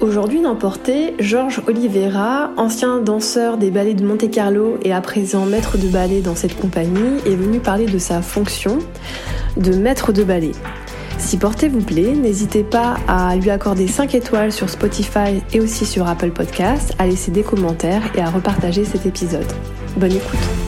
[0.00, 0.56] Aujourd'hui dans
[1.18, 6.20] Georges Oliveira, ancien danseur des ballets de Monte Carlo et à présent maître de ballet
[6.20, 8.78] dans cette compagnie, est venu parler de sa fonction
[9.56, 10.52] de maître de ballet.
[11.18, 15.84] Si Portée vous plaît, n'hésitez pas à lui accorder 5 étoiles sur Spotify et aussi
[15.84, 19.46] sur Apple Podcasts, à laisser des commentaires et à repartager cet épisode.
[19.96, 20.67] Bonne écoute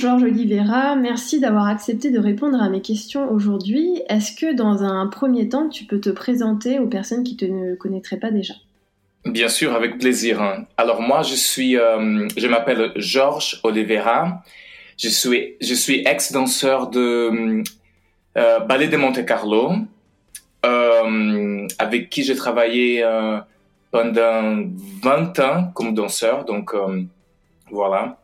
[0.00, 4.00] Georges Oliveira, merci d'avoir accepté de répondre à mes questions aujourd'hui.
[4.08, 7.74] Est-ce que dans un premier temps, tu peux te présenter aux personnes qui te ne
[7.74, 8.54] connaîtraient pas déjà?
[9.26, 10.64] Bien sûr, avec plaisir.
[10.78, 14.42] Alors moi, je suis, euh, je m'appelle Georges Oliveira.
[14.96, 17.62] Je suis, je suis ex-danseur de
[18.38, 19.72] euh, ballet de Monte Carlo,
[20.64, 23.04] euh, avec qui j'ai travaillé
[23.90, 24.64] pendant
[25.02, 26.46] 20 ans comme danseur.
[26.46, 26.72] Donc
[27.70, 28.16] voilà.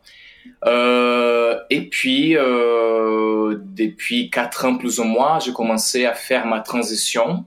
[0.65, 6.59] Euh, et puis, euh, depuis quatre ans plus ou moins, j'ai commencé à faire ma
[6.59, 7.45] transition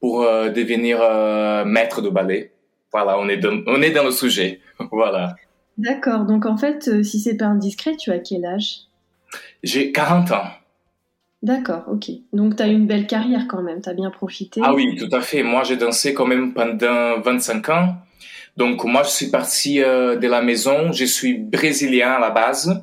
[0.00, 0.98] pour euh, devenir
[1.66, 2.52] maître de ballet.
[2.92, 4.60] Voilà, on est dans, on est dans le sujet.
[4.90, 5.36] voilà.
[5.78, 6.24] D'accord.
[6.24, 8.80] Donc en fait, si c'est pas indiscret, tu as quel âge?
[9.62, 10.46] J'ai 40 ans.
[11.42, 12.10] D'accord, ok.
[12.32, 14.60] Donc tu as une belle carrière quand même, tu as bien profité.
[14.64, 15.42] Ah oui, tout à fait.
[15.42, 17.96] Moi, j'ai dansé quand même pendant 25 ans.
[18.56, 20.92] Donc moi, je suis parti euh, de la maison.
[20.92, 22.82] Je suis brésilien à la base.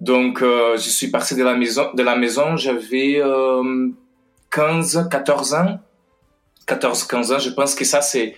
[0.00, 1.90] Donc euh, je suis parti de la maison.
[1.94, 3.88] De la maison, j'avais euh,
[4.50, 5.80] 15, 14 ans.
[6.66, 7.38] 14, 15 ans.
[7.38, 8.36] Je pense que ça c'est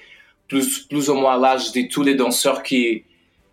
[0.49, 3.05] plus plus ou moins l'âge de tous les danseurs qui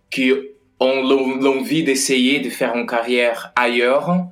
[0.09, 0.31] qui
[0.79, 4.25] ont l'envie d'essayer de faire une carrière ailleurs.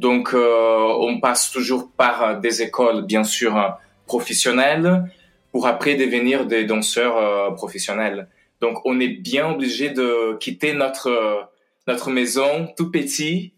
[0.00, 5.04] Donc euh, on passe toujours par des écoles bien sûr professionnelles
[5.52, 8.28] pour après devenir des danseurs euh, professionnels.
[8.60, 11.50] Donc, on est bien obligé de quitter notre
[11.86, 13.54] notre maison tout petit,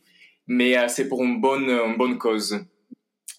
[0.46, 2.64] mais euh, c'est pour une bonne une bonne cause.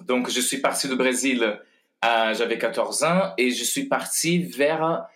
[0.06, 1.60] Donc, je suis parti du Brésil,
[2.04, 5.08] j'avais 14 ans, et je suis parti vers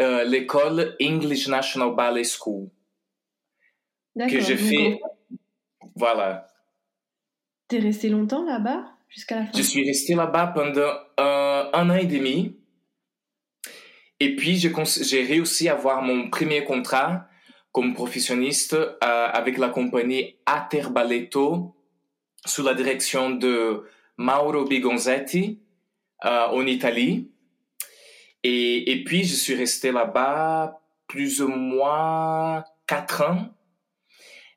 [0.00, 2.68] euh, l'école English National Ballet School
[4.16, 4.98] que j'ai fait.
[5.94, 6.48] Voilà.
[7.68, 9.52] T'es resté longtemps là-bas jusqu'à la fin?
[9.54, 10.80] Je suis resté là-bas pendant
[11.20, 12.56] euh, un an et demi.
[14.20, 17.26] Et puis, j'ai réussi à avoir mon premier contrat
[17.72, 21.74] comme professionniste euh, avec la compagnie Aterbaletto
[22.44, 23.84] sous la direction de
[24.16, 25.60] Mauro Bigonzetti
[26.24, 27.30] euh, en Italie.
[28.42, 33.48] Et, et, puis, je suis resté là-bas plus ou moins quatre ans.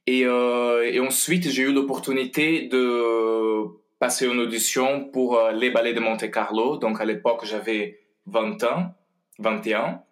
[0.06, 3.64] Et, euh, et ensuite, j'ai eu l'opportunité de
[4.00, 6.78] passer une audition pour euh, les ballets de Monte Carlo.
[6.78, 8.96] Donc, à l'époque, j'avais 20 ans.
[9.40, 10.04] 21.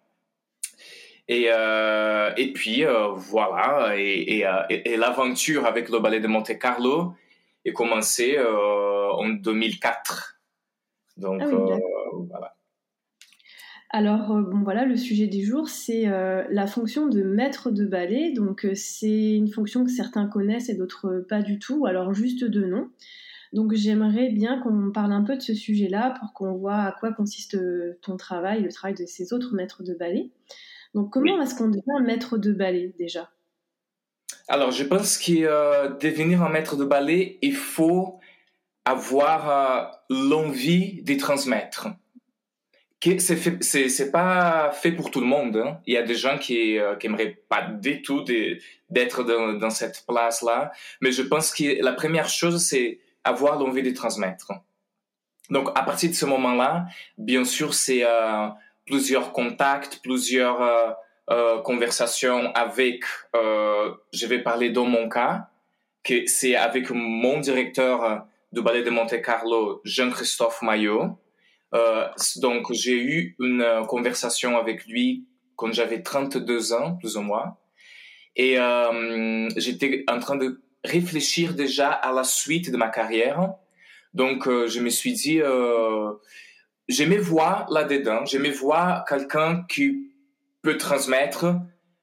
[1.28, 6.26] Et, euh, et puis euh, voilà, et, euh, et, et l'aventure avec le ballet de
[6.26, 7.14] Monte Carlo
[7.64, 10.40] est commencée euh, en 2004.
[11.16, 11.80] Donc ah oui,
[12.28, 12.54] voilà.
[13.90, 18.32] Alors bon voilà, le sujet du jour, c'est la fonction de maître de ballet.
[18.32, 22.64] Donc c'est une fonction que certains connaissent et d'autres pas du tout, alors juste de
[22.64, 22.88] nom.
[23.52, 27.12] Donc j'aimerais bien qu'on parle un peu de ce sujet-là pour qu'on voit à quoi
[27.12, 30.30] consiste euh, ton travail, le travail de ces autres maîtres de ballet.
[30.94, 31.42] Donc comment oui.
[31.42, 33.30] est-ce qu'on devient maître de ballet déjà?
[34.48, 38.18] Alors je pense que euh, devenir un maître de ballet, il faut
[38.84, 41.88] avoir euh, l'envie de transmettre.
[43.18, 45.56] C'est pas fait pour tout le monde.
[45.56, 45.80] Hein.
[45.86, 48.24] Il y a des gens qui euh, qui aimeraient pas du tout
[48.90, 53.58] d'être dans, dans cette place là, mais je pense que la première chose c'est avoir
[53.58, 54.52] l'envie de transmettre.
[55.50, 56.86] Donc, à partir de ce moment-là,
[57.18, 58.48] bien sûr, c'est euh,
[58.86, 60.90] plusieurs contacts, plusieurs euh,
[61.30, 63.04] euh, conversations avec,
[63.36, 65.48] euh, je vais parler dans mon cas,
[66.04, 71.18] que c'est avec mon directeur du ballet de Monte Carlo, Jean-Christophe Maillot.
[71.74, 75.26] Euh, donc, j'ai eu une conversation avec lui
[75.56, 77.56] quand j'avais 32 ans, plus ou moins.
[78.36, 83.54] Et euh, j'étais en train de réfléchir déjà à la suite de ma carrière.
[84.14, 86.12] Donc, euh, je me suis dit, euh,
[86.88, 90.10] j'aimais voir là-dedans, j'aimais voir quelqu'un qui
[90.62, 91.56] peut transmettre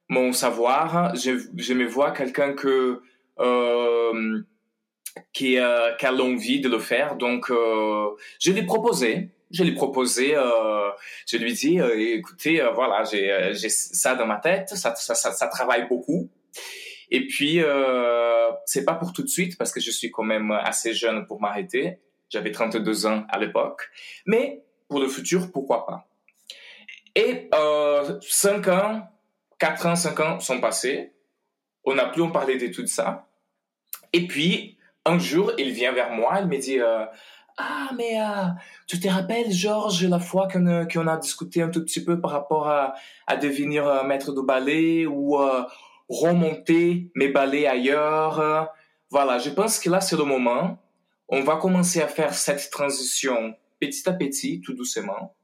[0.08, 3.00] mon savoir, j'aimais voir quelqu'un que
[3.38, 4.42] euh,
[5.32, 7.16] qui, euh, qui, a l'envie de le faire.
[7.16, 8.08] Donc, euh,
[8.40, 9.30] je l'ai proposé.
[9.50, 10.36] Je l'ai proposé.
[10.36, 10.90] Euh,
[11.26, 14.70] je lui dis, euh, écoutez, euh, voilà, j'ai, ça dans ma tête.
[14.74, 16.28] Ça travaille beaucoup.
[17.10, 17.60] Et puis,
[18.66, 21.40] c'est pas pour tout de suite parce que je suis quand même assez jeune pour
[21.40, 21.98] m'arrêter.
[22.28, 23.90] J'avais 32 ans à l'époque.
[24.26, 26.06] Mais pour le futur, pourquoi pas?
[27.14, 29.08] Et euh, 5 ans,
[29.58, 31.12] 4 ans, 5 ans sont passés.
[31.84, 33.28] On n'a plus en parlé de tout ça.
[34.12, 37.04] Et puis, un jour, il vient vers moi, il me dit euh,
[37.56, 38.46] Ah, mais euh,
[38.86, 42.20] tu te rappelles, Georges, la fois qu'on a, qu'on a discuté un tout petit peu
[42.20, 42.94] par rapport à,
[43.26, 45.62] à devenir euh, maître de ballet ou euh,
[46.10, 48.70] remonter mes ballets ailleurs
[49.08, 50.78] Voilà, je pense que là, c'est le moment.
[51.28, 55.34] On va commencer à faire cette transition petit à petit, tout doucement.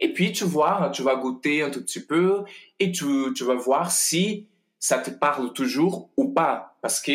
[0.00, 2.44] Et puis, tu vois, tu vas goûter un tout petit peu
[2.78, 4.46] et tu, tu vas voir si
[4.78, 6.76] ça te parle toujours ou pas.
[6.82, 7.12] Parce que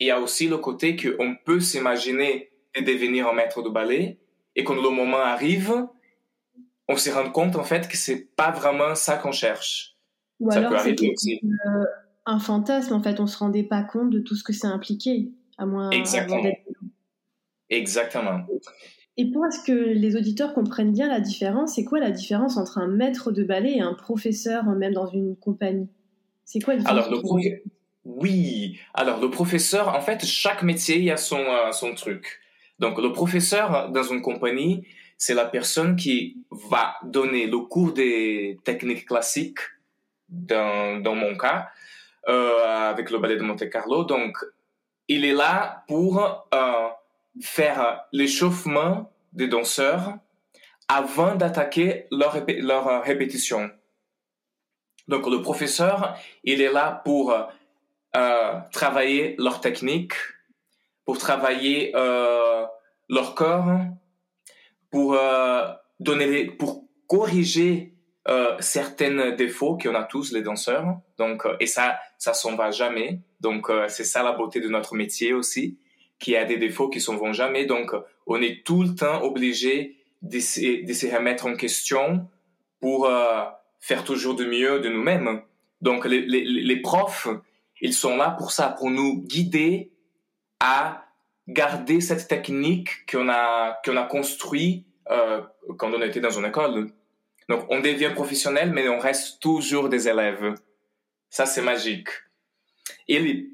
[0.00, 4.18] il y a aussi le côté qu'on peut s'imaginer de devenir un maître de ballet
[4.54, 5.86] et quand le moment arrive,
[6.88, 9.96] on se rend compte en fait que c'est pas vraiment ça qu'on cherche.
[10.40, 11.40] Ou ça alors c'est aussi.
[11.44, 11.84] Euh,
[12.28, 15.30] un fantasme en fait, on se rendait pas compte de tout ce que ça impliquait,
[15.56, 16.42] à moins Exactement.
[17.70, 18.40] Exactement.
[19.16, 22.86] Et pour que les auditeurs comprennent bien la différence, c'est quoi la différence entre un
[22.86, 25.88] maître de ballet et un professeur, même dans une compagnie?
[26.44, 27.06] C'est quoi la différence?
[27.06, 27.62] Alors, le,
[28.04, 32.40] oui, alors le professeur, en fait, chaque métier a son euh, son truc.
[32.78, 34.86] Donc le professeur dans une compagnie,
[35.16, 39.60] c'est la personne qui va donner le cours des techniques classiques
[40.28, 41.68] dans dans mon cas
[42.28, 44.04] avec le ballet de Monte Carlo.
[44.04, 44.36] Donc
[45.08, 46.88] il est là pour euh,
[47.40, 50.14] faire l'échauffement des danseurs
[50.88, 53.70] avant d'attaquer leur, leur répétition.
[55.08, 57.34] Donc le professeur, il est là pour
[58.16, 60.12] euh, travailler leur technique,
[61.04, 62.64] pour travailler euh,
[63.08, 63.80] leur corps,
[64.90, 65.68] pour euh,
[66.00, 67.94] donner, pour corriger
[68.28, 70.98] euh, certains défauts qu'on a tous les danseurs.
[71.18, 73.20] Donc euh, et ça, ça s'en va jamais.
[73.40, 75.78] Donc euh, c'est ça la beauté de notre métier aussi,
[76.18, 77.64] qui a des défauts qui s'en vont jamais.
[77.64, 77.92] Donc
[78.26, 82.28] on est tout le temps obligé de de se remettre en question
[82.80, 83.08] pour
[83.80, 85.42] faire toujours de mieux de nous-mêmes.
[85.80, 87.28] Donc les, les, les profs
[87.80, 89.92] ils sont là pour ça, pour nous guider
[90.60, 91.04] à
[91.46, 95.42] garder cette technique qu'on a qu'on a construit euh,
[95.78, 96.90] quand on était dans une école.
[97.48, 100.54] Donc on devient professionnel, mais on reste toujours des élèves.
[101.30, 102.08] Ça c'est magique.
[103.06, 103.48] Et,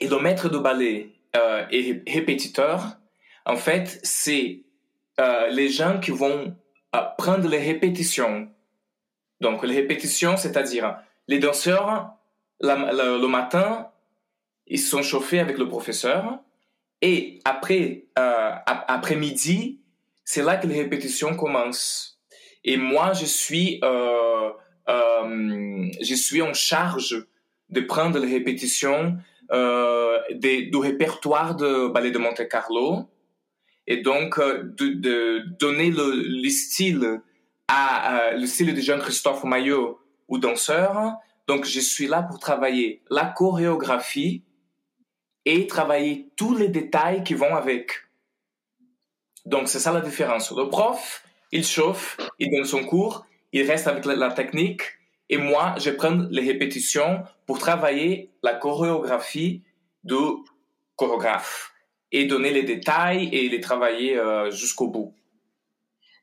[0.00, 2.98] et le maître de ballet euh, et répétiteur,
[3.46, 4.62] en fait, c'est
[5.20, 6.56] euh, les gens qui vont
[6.94, 8.48] euh, prendre les répétitions.
[9.40, 10.98] Donc les répétitions, c'est-à-dire
[11.28, 12.14] les danseurs
[12.60, 13.90] le matin,
[14.66, 16.38] ils sont chauffés avec le professeur.
[17.02, 19.80] Et après, euh, après-midi,
[20.24, 22.13] c'est là que les répétitions commencent.
[22.64, 24.50] Et moi, je suis, euh,
[24.88, 27.26] euh, je suis en charge
[27.70, 29.16] de prendre les répétitions
[29.52, 33.08] euh, du répertoire de ballet de Monte Carlo
[33.86, 37.20] et donc euh, de, donner le, le style
[37.68, 39.98] à le style de Jean-Christophe Maillot
[40.28, 44.42] ou danseur donc, je suis là pour travailler la chorégraphie
[45.44, 47.92] et travailler tous les détails qui vont avec.
[49.44, 50.50] Donc, c'est ça la différence.
[50.52, 51.23] Le prof,
[51.54, 54.82] il chauffe, il donne son cours, il reste avec la, technique
[55.30, 59.62] et moi, je prends les répétitions pour travailler la chorégraphie
[60.02, 60.14] du
[60.96, 61.72] chorégraphe
[62.12, 65.14] et donner les détails et les travailler euh, jusqu'au bout.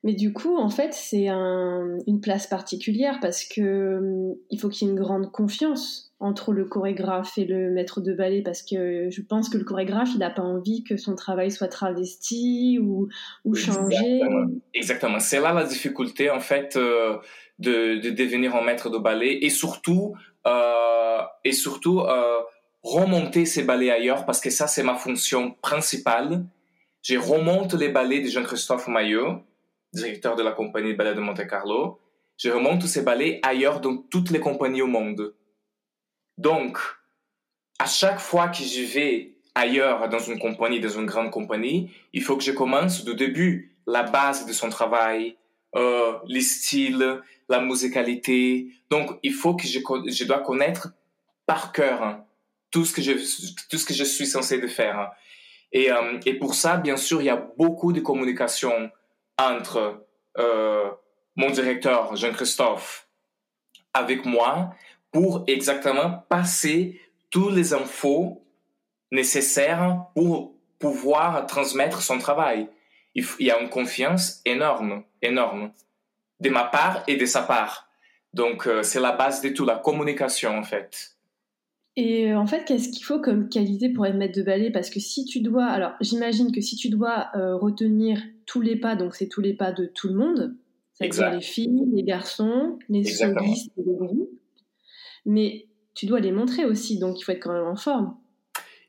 [0.04, 4.68] Mais du coup, en fait, c'est un, une place particulière parce que hum, il faut
[4.68, 8.62] qu'il y ait une grande confiance entre le chorégraphe et le maître de ballet parce
[8.62, 12.80] que je pense que le chorégraphe, il n'a pas envie que son travail soit travesti
[12.80, 13.08] ou,
[13.54, 14.20] changé.
[14.74, 15.20] Exactement.
[15.20, 17.18] C'est là la difficulté, en fait, euh,
[17.60, 20.14] de, de devenir un maître de ballet et surtout,
[20.48, 22.40] euh, et surtout, euh,
[22.82, 26.44] remonter ces ballets ailleurs parce que ça, c'est ma fonction principale.
[27.02, 29.42] Je remonte les ballets de Jean-Christophe Maillot
[29.92, 32.00] directeur de la compagnie de ballet de Monte Carlo,
[32.38, 35.34] je remonte ces ballets ailleurs dans toutes les compagnies au monde.
[36.38, 36.78] Donc,
[37.78, 42.22] à chaque fois que je vais ailleurs dans une compagnie, dans une grande compagnie, il
[42.22, 45.36] faut que je commence du début, la base de son travail,
[45.76, 48.68] euh, les styles, la musicalité.
[48.90, 50.92] Donc, il faut que je, je dois connaître
[51.46, 52.24] par cœur
[52.70, 53.12] tout ce que je,
[53.68, 55.12] tout ce que je suis censé de faire.
[55.72, 58.90] Et, euh, et pour ça, bien sûr, il y a beaucoup de communication
[59.38, 60.06] entre
[60.38, 60.90] euh,
[61.36, 63.08] mon directeur, Jean-Christophe,
[63.94, 64.74] avec moi
[65.10, 68.44] pour exactement passer toutes les infos
[69.10, 72.68] nécessaires pour pouvoir transmettre son travail.
[73.14, 75.72] Il, y a une confiance énorme, énorme,
[76.40, 77.88] de ma part et de sa part.
[78.32, 81.11] Donc, euh, c'est la base de tout, la communication, en fait.
[81.96, 84.70] Et euh, en fait, qu'est-ce qu'il faut comme qualité pour être maître de ballet?
[84.70, 88.76] Parce que si tu dois, alors j'imagine que si tu dois euh, retenir tous les
[88.76, 90.56] pas, donc c'est tous les pas de tout le monde,
[90.94, 94.30] c'est-à-dire les filles, les garçons, les solistes les groupes,
[95.26, 98.16] mais tu dois les montrer aussi, donc il faut être quand même en forme.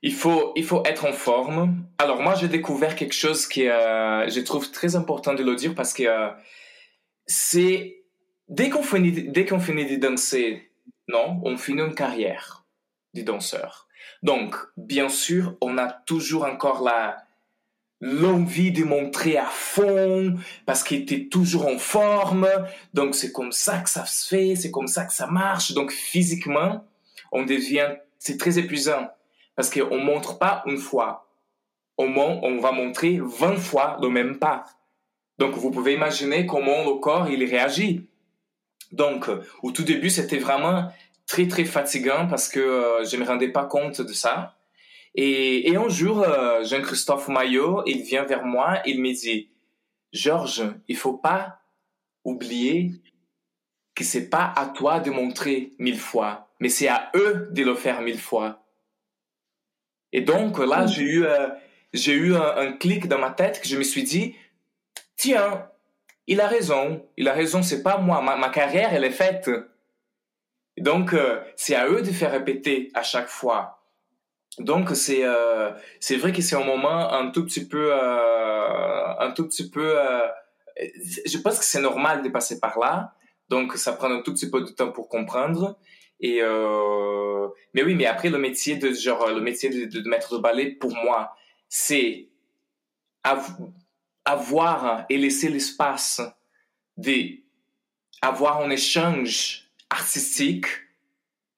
[0.02, 1.86] Il faut, il faut être en forme.
[1.98, 5.76] Alors moi, j'ai découvert quelque chose qui, euh, je trouve très important de le dire
[5.76, 6.30] parce que euh,
[7.26, 8.04] c'est
[8.48, 10.72] dès qu'on finit, dès qu'on finit de danser,
[11.10, 12.63] non, on finit une carrière
[13.14, 13.88] de danseur.
[14.22, 17.18] Donc, bien sûr, on a toujours encore la
[18.04, 22.48] l'envie de montrer à fond parce qu'il était toujours en forme.
[22.94, 25.72] Donc, c'est comme ça que ça se fait, c'est comme ça que ça marche.
[25.72, 26.86] Donc, physiquement,
[27.32, 29.08] on devient, c'est très épuisant
[29.56, 31.30] parce qu'on montre pas une fois.
[31.96, 34.66] Au moins, on va montrer 20 fois le même pas.
[35.38, 38.10] Donc, vous pouvez imaginer comment le corps, il réagit.
[38.92, 39.30] Donc,
[39.62, 40.92] au tout début, c'était vraiment
[41.28, 44.58] très, très fatigant parce que euh, je me rendais pas compte de ça.
[45.16, 49.50] Et, et un jour, euh, Jean-Christophe Maillot, il vient vers moi, il me dit,
[50.12, 51.60] Georges, il faut pas
[52.24, 52.92] oublier
[53.96, 57.76] que c'est pas à toi de montrer mille fois, mais c'est à eux de le
[57.76, 58.64] faire mille fois.
[60.12, 61.50] Et donc là, j'ai eu, euh,
[61.94, 64.36] j'ai eu un, clic dans ma tête que je me suis dit,
[65.16, 65.68] tiens,
[66.28, 69.50] il a raison, il a raison, c'est pas moi, ma, carrière, elle est faite.
[70.78, 73.84] Donc, euh, c'est à eux de faire répéter à chaque fois.
[74.60, 79.48] Donc, c'est, euh, c'est vrai que c'est un moment un tout petit peu, un tout
[79.48, 79.96] petit peu,
[80.78, 83.14] je pense que c'est normal de passer par là.
[83.50, 85.78] Donc, ça prend un tout petit peu de temps pour comprendre.
[86.24, 90.42] Et euh, mais oui, mais après le métier de genre le métier de, maître de
[90.42, 91.36] ballet pour moi,
[91.68, 92.30] c'est
[94.24, 96.22] avoir et laisser l'espace
[96.96, 97.42] de
[98.22, 99.63] avoir un échange
[99.94, 100.66] artistique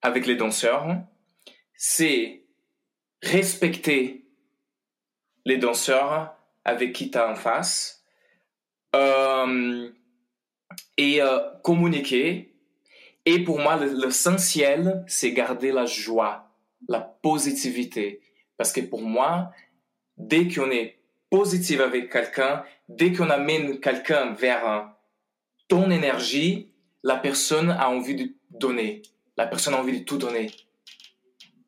[0.02, 0.88] avec les danseurs.
[1.76, 2.44] C'est
[3.24, 4.26] respecter
[5.46, 8.04] les danseurs avec qui tu as en face
[8.96, 9.90] euh,
[10.98, 12.56] et euh, communiquer
[13.26, 16.52] et pour moi, l'essentiel, c'est garder la joie,
[16.88, 18.22] la positivité.
[18.56, 19.52] Parce que pour moi,
[20.18, 21.00] dès qu'on est
[21.32, 24.92] positif avec quelqu'un, dès qu'on amène quelqu'un vers
[25.68, 26.70] ton énergie,
[27.06, 29.04] la personne a envie de donner.
[29.38, 30.50] La personne a envie de tout donner.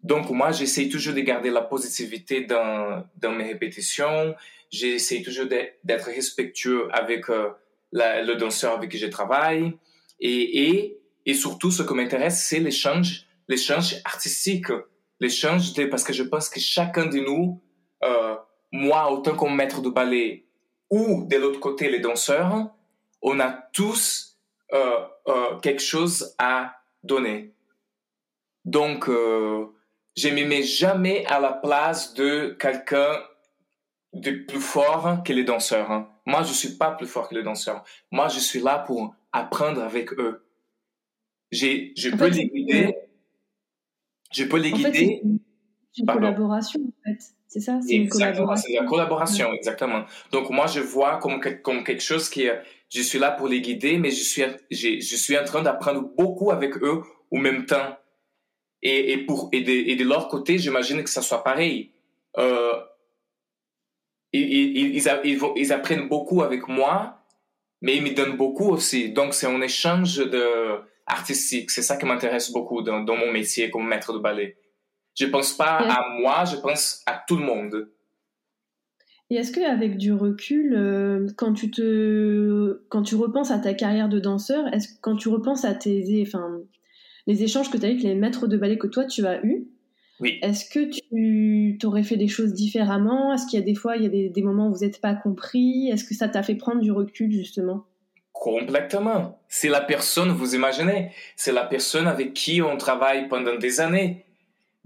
[0.02, 4.36] Donc moi, j'essaie toujours de garder la positivité dans, mes répétitions.
[4.72, 7.50] J'essaie toujours d'être respectueux avec euh,
[7.92, 9.74] le danseur avec qui je travaille.
[10.20, 14.72] Et, et surtout, ce qui m'intéresse, c'est l'échange, l'échange artistique,
[15.20, 17.62] l'échange de, parce que je pense que chacun de nous,
[18.04, 18.36] euh,
[18.72, 20.46] moi, autant comme maître de ballet,
[20.90, 22.74] ou de l'autre côté, les danseurs,
[23.22, 24.37] on a tous
[24.74, 27.54] euh, euh, quelque chose à donner.
[28.66, 29.66] Donc, euh,
[30.16, 33.24] je me mets jamais à la place de quelqu'un
[34.14, 35.92] de plus fort que les danseurs.
[35.92, 36.10] Hein.
[36.26, 37.84] Moi, je suis pas plus fort que les danseurs.
[38.12, 40.46] Moi, je suis là pour apprendre avec eux.
[41.52, 42.96] Je peux les guider.
[44.34, 45.22] Je peux les guider.
[45.98, 47.20] Une collaboration, en fait.
[47.48, 48.68] C'est ça, c'est une collaboration.
[48.68, 50.04] C'est la collaboration, exactement.
[50.32, 53.62] Donc, moi, je vois comme, comme quelque chose qui est, je suis là pour les
[53.62, 57.66] guider, mais je suis, je, je suis en train d'apprendre beaucoup avec eux au même
[57.66, 57.98] temps.
[58.82, 61.92] Et, et pour, et de, et de leur côté, j'imagine que ça soit pareil.
[62.38, 62.74] Euh,
[64.34, 67.24] ils, ils, ils, ils, apprennent beaucoup avec moi,
[67.82, 69.10] mais ils me donnent beaucoup aussi.
[69.12, 71.72] Donc, c'est un échange de, artistique.
[71.72, 74.58] C'est ça qui m'intéresse beaucoup dans, dans, mon métier comme maître de ballet.
[75.18, 77.90] Je pense pas à moi, je pense à tout le monde.
[79.30, 84.08] Et est-ce qu'avec du recul, euh, quand tu te, quand tu repenses à ta carrière
[84.08, 86.62] de danseur, est-ce quand tu repenses à tes, enfin,
[87.26, 89.44] les échanges que tu as eu avec les maîtres de ballet que toi tu as
[89.44, 89.68] eu,
[90.20, 90.40] oui.
[90.42, 93.34] Est-ce que tu t'aurais fait des choses différemment?
[93.34, 95.00] Est-ce qu'il y a des fois, il y a des, des moments où vous n'êtes
[95.00, 95.90] pas compris?
[95.90, 97.86] Est-ce que ça t'a fait prendre du recul justement?
[98.34, 99.40] Complètement.
[99.48, 104.26] C'est la personne, vous imaginez, c'est la personne avec qui on travaille pendant des années.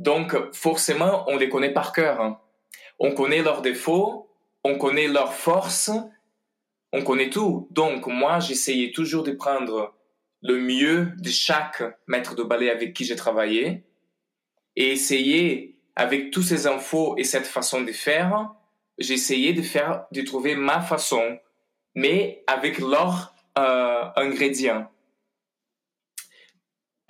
[0.02, 2.22] Donc, forcément, on les connaît par cœur.
[2.22, 2.40] Hein.
[2.98, 4.32] On connaît leurs défauts,
[4.64, 5.92] on connaît leurs forces,
[6.92, 7.68] on connaît tout.
[7.70, 9.94] Donc, moi, j'essayais toujours de prendre
[10.42, 13.84] le mieux de chaque maître de ballet avec qui j'ai travaillé
[14.76, 18.50] et essayer, avec toutes ces infos et cette façon de faire,
[18.98, 21.38] j'essayais de faire, de trouver ma façon,
[21.94, 24.90] mais avec leurs euh, ingrédients.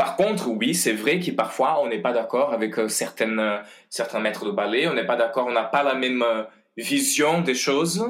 [0.01, 3.60] Par contre, oui, c'est vrai que parfois on n'est pas d'accord avec euh, certaines, euh,
[3.88, 6.41] certains maîtres de ballet, on n'est pas d'accord, on n'a pas la même euh,
[6.75, 8.03] vision des choses,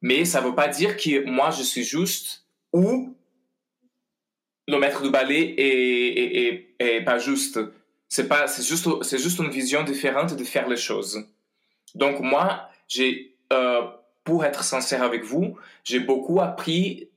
[0.00, 3.16] mais ça ne veut pas dire que moi je suis juste ou
[4.68, 7.58] le maître de ballet est, pas juste.
[8.08, 11.26] C'est pas, c'est juste, c'est juste une vision différente de faire les choses.
[11.96, 13.34] Donc moi, j'ai,
[14.22, 17.10] pour être sincère avec vous, j'ai beaucoup appris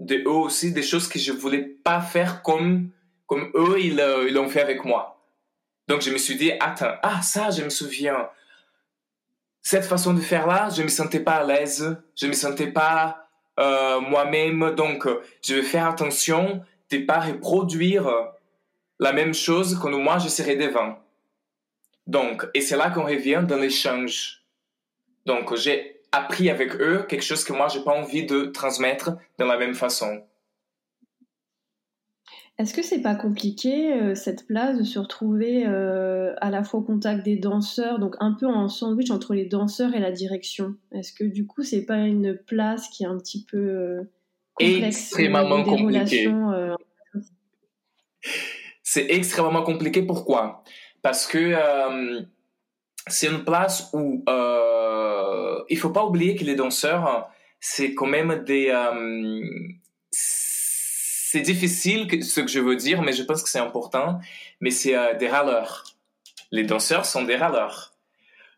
[0.00, 2.88] de eux aussi des choses que je voulais pas faire comme
[3.26, 5.22] comme eux ils euh, ils l'ont fait avec moi.
[5.88, 8.28] Donc je me suis dit attends ah ça je me souviens
[9.62, 13.28] cette façon de faire là je me sentais pas à l'aise je me sentais pas
[13.58, 15.06] euh, moi-même donc
[15.42, 18.08] je vais faire attention de pas reproduire
[18.98, 20.98] la même chose que moi je serai devant.
[22.06, 24.42] Donc et c'est là qu'on revient dans l'échange.
[25.26, 29.44] Donc j'ai appris avec eux quelque chose que moi j'ai pas envie de transmettre de
[29.44, 30.22] la même façon.
[32.56, 36.80] Est-ce que c'est pas compliqué euh, cette place de se retrouver euh, à la fois
[36.80, 40.76] au contact des danseurs, donc un peu en sandwich entre les danseurs et la direction?
[40.92, 44.02] Est-ce que du coup c'est pas une place qui est un petit peu euh,
[44.54, 46.28] complexe Extrêmement compliqué.
[46.28, 46.76] Euh,
[48.84, 50.02] c'est extrêmement compliqué.
[50.02, 50.62] Pourquoi?
[51.02, 51.54] Parce que
[53.08, 54.24] c'est une place où
[55.68, 57.28] il faut pas oublier que les danseurs,
[57.60, 58.70] c'est quand même des
[61.34, 64.20] c'est difficile ce que je veux dire, mais je pense que c'est important.
[64.60, 65.82] Mais c'est euh, des râleurs.
[66.52, 67.92] Les danseurs sont des râleurs.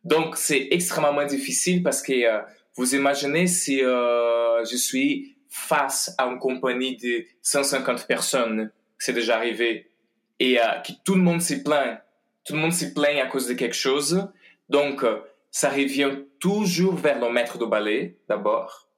[0.04, 2.42] Donc c'est extrêmement difficile parce que euh,
[2.76, 9.36] vous imaginez si euh, je suis face à une compagnie de 150 personnes, c'est déjà
[9.36, 9.90] arrivé,
[10.38, 11.98] et que tout le monde s'y plaint,
[12.44, 14.28] tout le monde s'y plaint à cause de quelque chose.
[14.68, 15.02] Donc
[15.50, 18.90] ça revient toujours vers le maître de ballet d'abord.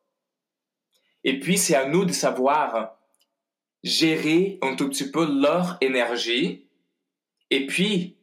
[1.23, 2.98] Et puis c'est à nous de savoir
[3.83, 6.67] gérer un tout petit peu leur énergie
[7.51, 8.17] et puis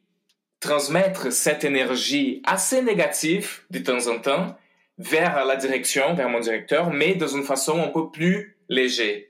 [0.59, 4.57] transmettre cette énergie assez négative de temps en temps
[4.97, 9.21] vers la direction, vers mon directeur, mais dans une façon un peu plus légère.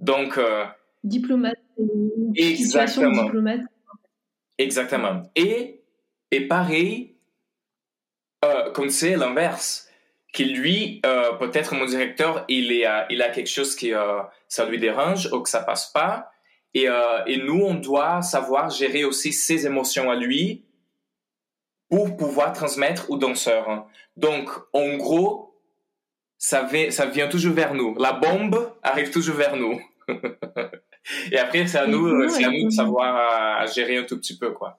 [0.00, 0.64] Donc, euh,
[1.02, 1.58] diplomate,
[2.36, 3.24] exactement.
[3.24, 3.60] diplomate.
[4.58, 5.22] Exactement.
[5.34, 5.82] Et,
[6.30, 7.16] et pareil,
[8.44, 9.87] euh, comme c'est l'inverse
[10.32, 14.20] qui lui, euh, peut-être mon directeur, il, est, euh, il a quelque chose qui euh,
[14.46, 16.30] ça lui dérange ou que ça passe pas.
[16.74, 16.86] Et,
[17.26, 20.64] et nous, on doit savoir gérer aussi ses émotions à lui
[21.88, 23.86] pour pouvoir transmettre aux danseurs.
[24.16, 25.58] Donc, en gros,
[26.36, 27.96] ça, va, ça vient toujours vers nous.
[27.98, 29.80] La bombe arrive toujours vers nous.
[31.32, 34.18] et après, c'est à nous, c'est à nous de savoir à, à gérer un tout
[34.18, 34.78] petit peu, quoi.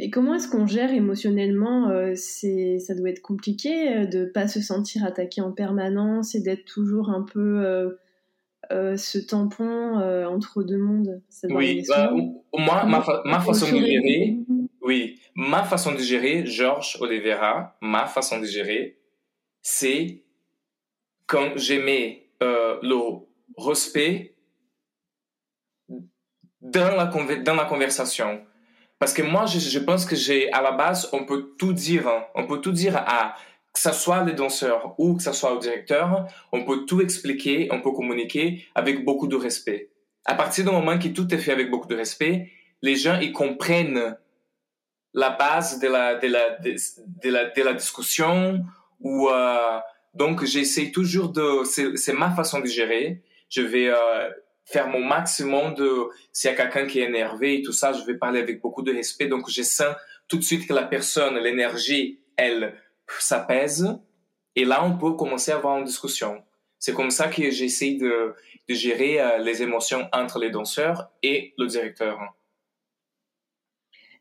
[0.00, 4.60] Et comment est-ce qu'on gère émotionnellement euh, ça doit être compliqué euh, de pas se
[4.60, 7.90] sentir attaqué en permanence et d'être toujours un peu euh,
[8.70, 9.94] euh ce tampon
[10.26, 11.20] entre deux mondes?
[11.28, 12.12] Ça doit oui, bah,
[12.56, 14.36] moi, ma, fa ma façon de gérer,
[14.82, 18.98] oui, ma façon de gérer, Georges Oliveira, ma façon de gérer,
[19.62, 20.22] c'est
[21.26, 24.36] quand j'aimais le respect
[26.60, 28.40] dans la, dans la conversation
[28.98, 32.08] parce que moi, je, je pense que j'ai, à la base, on peut tout dire.
[32.08, 32.24] Hein.
[32.34, 33.36] On peut tout dire à,
[33.72, 37.68] que ce soit les danseurs ou que ce soit au directeur, on peut tout expliquer,
[37.70, 39.90] on peut communiquer avec beaucoup de respect.
[40.24, 42.50] À partir du moment que tout est fait avec beaucoup de respect,
[42.82, 44.16] les gens, ils comprennent
[45.14, 48.64] la base de la, de la, de, la, de la discussion
[49.00, 49.78] ou, euh,
[50.14, 53.22] donc j'essaie toujours de, c'est ma façon de gérer.
[53.48, 54.28] Je vais, euh,
[54.70, 58.04] faire mon maximum de s'il y a quelqu'un qui est énervé et tout ça, je
[58.04, 59.26] vais parler avec beaucoup de respect.
[59.26, 59.94] Donc je sens
[60.28, 62.74] tout de suite que la personne, l'énergie, elle
[63.18, 63.98] s'apaise.
[64.54, 66.42] Et là, on peut commencer à avoir une discussion.
[66.78, 68.34] C'est comme ça que j'essaie de,
[68.68, 72.18] gérer euh, les émotions entre les danseurs et le directeur.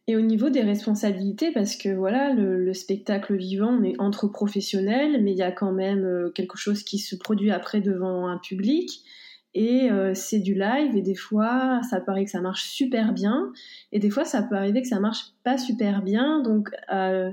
[0.07, 4.29] Et au niveau des responsabilités, parce que voilà, le, le, spectacle vivant, on est entre
[4.29, 8.27] professionnels, mais il y a quand même euh, quelque chose qui se produit après devant
[8.27, 9.03] un public
[9.53, 13.51] et euh, c'est du live et des fois ça paraît que ça marche super bien.
[13.91, 16.41] Et des fois ça peut arriver que ça marche pas super bien.
[16.41, 17.31] Donc euh,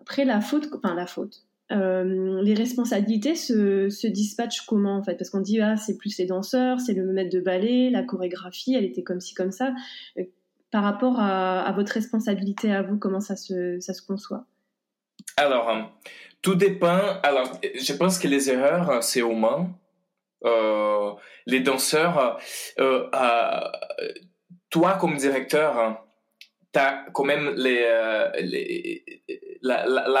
[0.00, 5.16] après la faute enfin la faute euh, les responsabilités se, dispatchent comment en fait?
[5.16, 8.74] Parce qu'on dit ah c'est plus les danseurs c'est le maître de ballet la chorégraphie
[8.74, 9.74] elle était comme ci comme ça.
[10.70, 14.46] Par rapport à, votre responsabilité à vous comment ça se conçoit?
[15.36, 15.92] Alors
[16.42, 17.20] tout dépend.
[17.22, 19.64] Alors je pense que les erreurs c'est euh,
[20.42, 22.38] les danseurs,
[22.78, 23.68] euh, euh,
[24.70, 26.04] toi comme directeur,
[26.72, 28.32] tu as quand même la,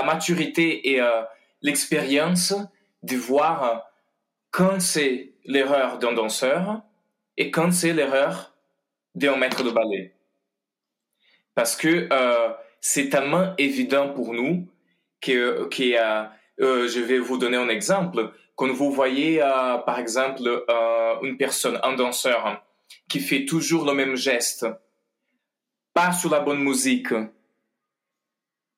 [0.04, 1.00] maturité et
[1.62, 2.54] l'expérience
[3.02, 3.90] de voir
[4.50, 6.80] quand c'est l'erreur d'un danseur
[7.36, 8.54] et quand c'est l'erreur
[9.14, 10.14] d'un maître de ballet.
[11.54, 12.08] Parce que
[12.80, 14.66] c'est tellement évident pour nous
[15.20, 16.28] que, que
[16.60, 18.32] euh, je vais vous donner un exemple.
[18.58, 22.60] Quand vous voyez, euh, par exemple, euh, une personne, un danseur,
[23.08, 24.66] qui fait toujours le même geste,
[25.94, 27.14] pas sur la bonne musique.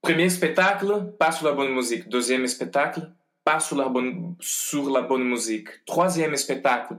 [0.03, 2.11] Premier spectacle, pas sur la bonne musique.
[2.11, 3.11] Deuxième spectacle,
[3.43, 5.83] pas sur la bonne, sur la bonne musique.
[5.87, 6.99] Troisième spectacle,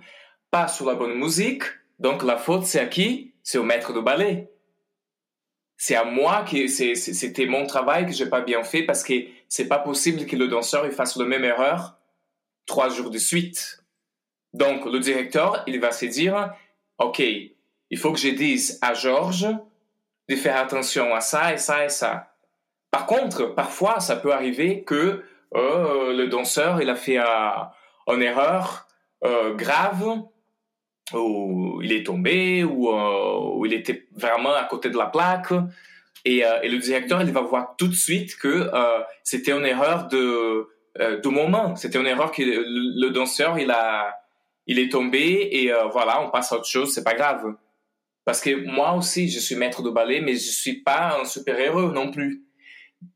[0.50, 1.65] pas sur la bonne musique.
[2.00, 3.36] Donc la faute, c'est à qui?
[3.44, 4.52] C'est au maître de ballet
[5.84, 9.15] c'est à moi que c'était mon travail que j'ai pas bien fait parce que
[9.50, 11.98] c'est pas possible que le danseur fasse la même erreur
[12.65, 13.84] trois jours de suite.
[14.54, 16.54] Donc le directeur il va se dire
[16.97, 19.47] ok il faut que je dise à Georges
[20.30, 22.36] de faire attention à ça et ça et ça.
[22.89, 25.24] Par contre parfois ça peut arriver que
[25.56, 28.88] euh, le danseur il a fait une erreur
[29.24, 30.24] euh, grave
[31.13, 35.54] où il est tombé, ou euh, où il était vraiment à côté de la plaque.
[36.26, 40.08] Et, euh, le directeur, il va voir tout de suite que euh, c'était une erreur
[40.08, 40.67] de,
[40.99, 41.75] de moment.
[41.75, 44.19] C'était une erreur que le, danseur, il a,
[44.67, 47.56] il est tombé et voilà, on passe à autre chose, c'est pas grave.
[48.25, 51.91] Parce que moi aussi, je suis maître de ballet, mais je suis pas un super-héros
[51.91, 52.43] non plus.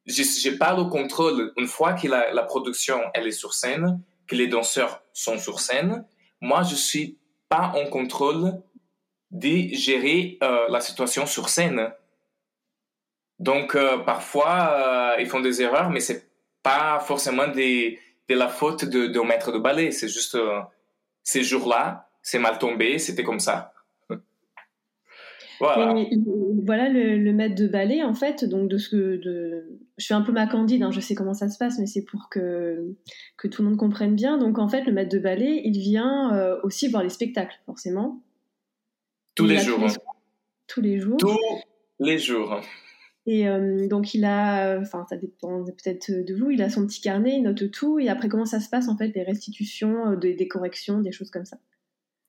[0.06, 1.54] J'ai pas le contrôle.
[1.58, 6.06] Une fois que la, production, elle est sur scène, que les danseurs sont sur scène,
[6.42, 7.18] moi, je suis
[7.50, 8.62] pas en contrôle
[9.32, 11.92] de gérer euh, la situation sur scène.
[13.38, 16.25] Donc euh, parfois euh, ils font des erreurs, mais c'est
[16.66, 19.92] pas forcément de la faute de, de maître de ballet.
[19.92, 20.36] C'est juste
[21.24, 23.74] ces jours-là, c'est mal tombé, c'était comme ça.
[25.62, 25.96] Voilà.
[26.66, 30.22] voilà le, maître de ballet, en fait, donc de ce que de, je suis un
[30.22, 32.94] peu ma candide, hein, je sais comment ça se passe, mais c'est pour que
[33.38, 34.38] que tout le monde comprenne bien.
[34.38, 38.22] Donc en fait, le maître de ballet, il vient euh, aussi voir les spectacles, forcément.
[39.34, 39.80] Tous les jours.
[40.68, 41.18] Tous les, jours.
[41.18, 41.40] Tous
[42.00, 42.60] les jours.
[43.28, 47.02] Et euh, donc il a, enfin ça dépend peut-être de vous, il a son petit
[47.02, 50.16] carnet, il note tout, et après comment ça se passe en fait, les restitutions, euh,
[50.16, 51.58] des corrections, des choses comme ça?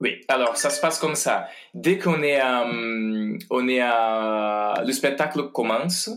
[0.01, 1.49] Oui, alors ça se passe comme ça.
[1.73, 6.11] Dès qu'on est, euh, on est à, le spectacle commence,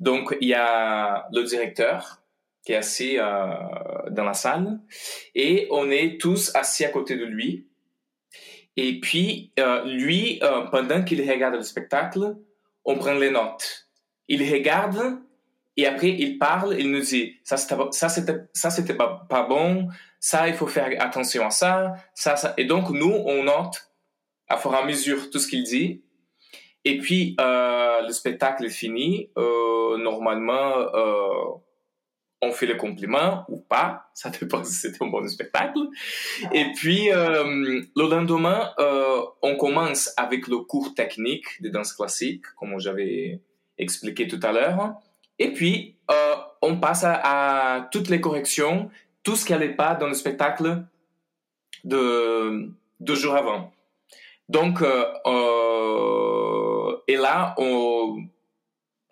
[0.00, 2.22] donc il y a le directeur
[2.64, 3.46] qui est assis euh,
[4.10, 4.80] dans la salle
[5.34, 7.68] et on est tous assis à côté de lui.
[8.76, 12.36] Et puis euh, lui, euh, pendant qu'il regarde le spectacle,
[12.84, 13.85] on prend les notes.
[14.28, 15.18] Il regarde
[15.76, 19.88] et après il parle, il nous dit ça c'était pas, bon,
[20.20, 22.54] ça, il faut faire attention à ça, ça, ça.
[22.56, 23.92] Et donc, nous, on note
[24.48, 26.02] à fur et à mesure tout ce qu'il dit.
[26.84, 29.30] Et puis, euh, le spectacle est fini.
[29.38, 31.58] Euh, normalement, euh,
[32.42, 34.10] on fait le compliment ou pas.
[34.14, 35.78] Ça dépend si c'était un bon spectacle.
[36.52, 38.72] Et puis, le lendemain,
[39.42, 43.40] on commence avec le cours technique de danse classique, comme j'avais
[43.78, 44.94] expliqué tout à l'heure.
[45.38, 48.90] Et puis, euh, on passe à, toutes les corrections
[49.22, 50.84] tout ce qui n'allait pas dans le spectacle
[51.82, 53.72] de deux jours avant.
[54.48, 58.22] Donc, euh, euh, et là, on,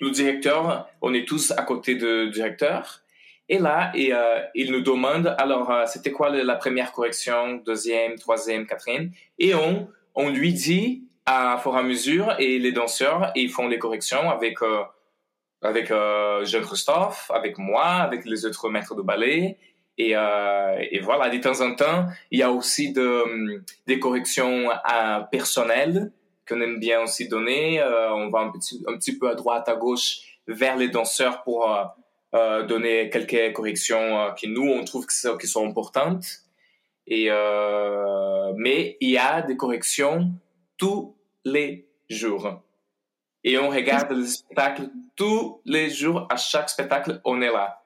[0.01, 3.01] le directeur, on est tous à côté du directeur.
[3.49, 4.13] Et là, et,
[4.55, 9.11] il nous demande, alors, c'était quoi la première correction, deuxième, troisième, quatrième?
[9.39, 13.69] Et on, on lui dit à fur et à mesure, et les danseurs, ils font
[13.69, 14.83] les corrections avec, euh,
[15.63, 19.59] avec Jean-Christophe, avec moi, avec les autres maîtres de ballet.
[19.97, 24.71] Et, euh, et, voilà, de temps en temps, il y a aussi de, des corrections
[24.71, 26.13] euh, personnelles
[26.49, 27.81] qu'on aime bien aussi donner.
[27.81, 31.43] Euh, on va un petit, un petit peu à droite, à gauche vers les danseurs
[31.43, 31.85] pour euh,
[32.35, 36.25] euh donner quelques corrections euh, qui nous, on trouve qui sont importantes.
[37.07, 37.29] Et,
[38.57, 40.31] mais il y a des corrections
[40.77, 42.63] tous les jours.
[43.45, 46.27] Et on regarde le spectacle tous les jours.
[46.31, 47.83] À chaque spectacle, on est là.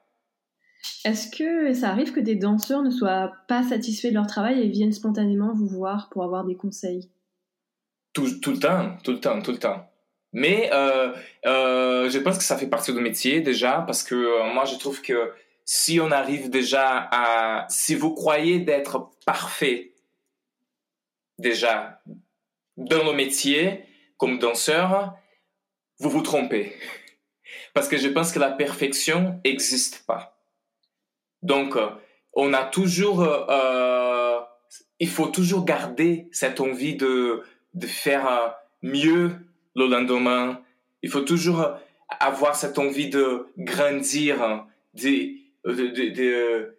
[1.05, 4.69] Est-ce que ça arrive que des danseurs ne soient pas satisfaits de leur travail et
[4.69, 7.09] viennent spontanément vous voir pour avoir des conseils?
[8.13, 9.89] Tout, tout, le temps, tout le temps, tout le temps.
[10.33, 11.13] Mais euh,
[11.47, 14.77] euh, je pense que ça fait partie du métier déjà parce que euh, moi je
[14.77, 15.33] trouve que
[15.65, 17.67] si on arrive déjà à...
[17.69, 19.93] Si vous croyez d'être parfait
[21.39, 22.01] déjà
[22.79, 23.85] dans le métier
[24.17, 25.15] comme danseur,
[25.99, 26.75] vous vous trompez.
[27.75, 30.41] Parce que je pense que la perfection n'existe pas.
[31.43, 31.89] Donc, euh,
[32.33, 34.41] on a toujours, euh, euh,
[35.01, 37.43] il faut toujours garder cette envie de,
[37.75, 39.37] de faire mieux
[39.75, 40.61] le lendemain.
[41.03, 41.77] Il faut toujours
[42.21, 45.39] avoir cette envie de grandir, de,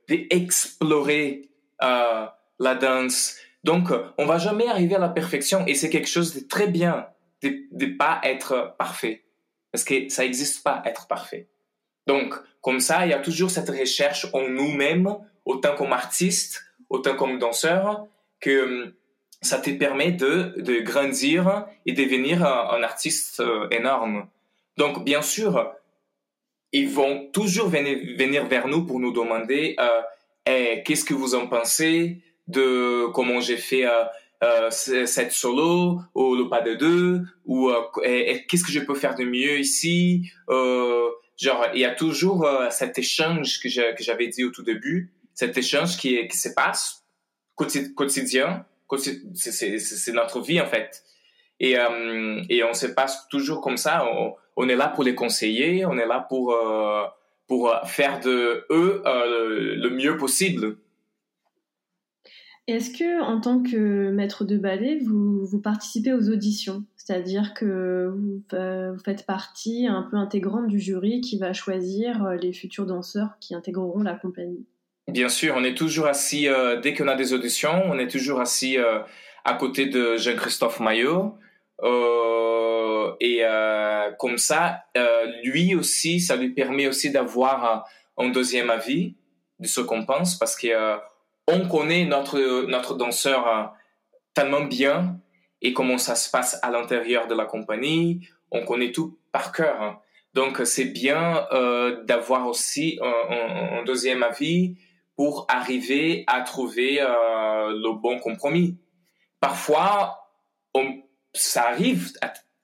[0.07, 1.49] d'explorer
[1.81, 2.25] euh,
[2.59, 3.35] la danse.
[3.63, 7.08] Donc, on va jamais arriver à la perfection et c'est quelque chose de très bien
[7.41, 9.24] de ne pas être parfait.
[9.72, 11.48] Parce que ça n'existe pas être parfait.
[12.08, 17.15] Donc, comme ça, il y a toujours cette recherche en nous-mêmes, autant comme artiste, autant
[17.15, 18.08] comme danseur,
[18.39, 18.93] que hum,
[19.41, 24.28] ça te permet de, de grandir et devenir un, artiste euh, énorme.
[24.78, 25.72] Donc, bien sûr,
[26.72, 30.02] ils vont toujours venir, venir vers nous pour nous demander euh,
[30.45, 32.22] eh, qu'est-ce que vous en pensez?
[32.49, 34.03] De comment j'ai fait euh,
[34.43, 37.81] euh, cette solo ou le pas de deux ou euh,
[38.47, 42.69] qu'est-ce que je peux faire de mieux ici euh, genre il y a toujours euh,
[42.69, 47.05] cet échange que j'avais dit au tout début cet échange qui, qui se passe
[47.55, 48.65] quotidien
[49.35, 51.03] c'est notre vie en fait.
[51.59, 55.13] Et euh, et on se passe toujours comme ça on, on, est là pour les
[55.13, 56.57] conseiller on est là pour
[57.45, 60.77] pour faire de eux le mieux possible
[62.71, 66.84] est-ce que, en tant que maître de ballet, vous, participez aux auditions?
[66.95, 72.25] C'est-à-dire que vous, euh, vous, faites partie un peu intégrante du jury qui va choisir
[72.25, 74.65] euh, les futurs danseurs qui intégreront la compagnie?
[75.08, 78.41] Bien sûr, on est toujours assis, euh, dès qu'on a des auditions, on est toujours
[78.41, 78.77] assis
[79.45, 81.36] à côté de Jean-Christophe Maillot.
[83.21, 83.41] Et
[84.19, 84.84] comme ça,
[85.43, 89.15] lui aussi, ça lui permet aussi d'avoir un deuxième avis
[89.60, 90.67] de ce qu'on pense parce que
[91.49, 93.63] on connaît notre, notre danseur euh,
[94.33, 95.19] tellement bien
[95.62, 98.27] et comment ça se passe à l'intérieur de la compagnie.
[98.51, 99.81] On connaît tout par cœur.
[99.81, 99.99] Hein.
[100.33, 104.77] Donc, c'est bien euh, d'avoir aussi un, deuxième avis
[105.15, 107.07] pour arriver à trouver euh,
[107.69, 108.77] le bon compromis.
[109.39, 110.31] Parfois,
[111.33, 112.12] ça arrive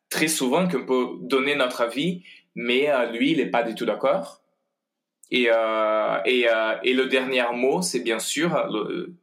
[0.09, 4.44] très souvent qu'on peut donner notre avis, mais lui, il n'est pas du tout d'accord.
[5.31, 9.13] Et, euh, et, euh, et le dernier mot, c'est bien sûr le,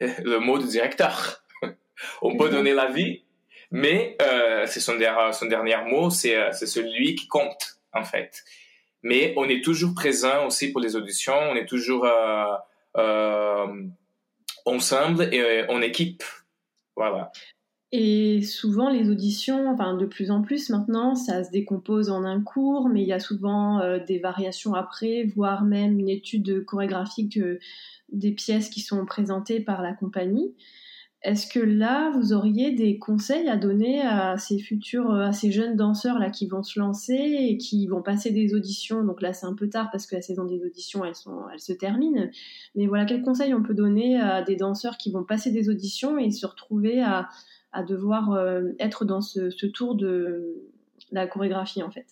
[0.00, 1.44] le mot du directeur.
[2.22, 3.24] On peut donner l'avis,
[3.70, 4.98] mais euh, c'est son,
[5.32, 8.44] son dernier mot, c'est euh, celui qui compte en fait.
[9.02, 12.54] Mais on est toujours présent aussi pour les auditions, on est toujours euh,
[12.96, 13.66] euh,
[14.64, 16.22] ensemble et en équipe.
[16.96, 17.30] Voilà.
[17.92, 22.40] Et souvent, les auditions, enfin de plus en plus maintenant, ça se décompose en un
[22.40, 27.38] cours, mais il y a souvent euh, des variations après, voire même une étude chorégraphique
[28.12, 30.54] des pièces qui sont présentées par la compagnie.
[31.24, 35.74] Est-ce que là, vous auriez des conseils à donner à ces futurs, à ces jeunes
[35.74, 39.02] danseurs là qui vont se lancer et qui vont passer des auditions?
[39.02, 41.14] Donc là, c'est un peu tard parce que la saison des auditions, elles
[41.50, 42.28] elles se terminent.
[42.74, 46.18] Mais voilà, quels conseils on peut donner à des danseurs qui vont passer des auditions
[46.18, 47.30] et se retrouver à
[47.74, 50.70] à devoir euh, être dans ce, tour de
[51.10, 52.06] la chorégraphie en fait.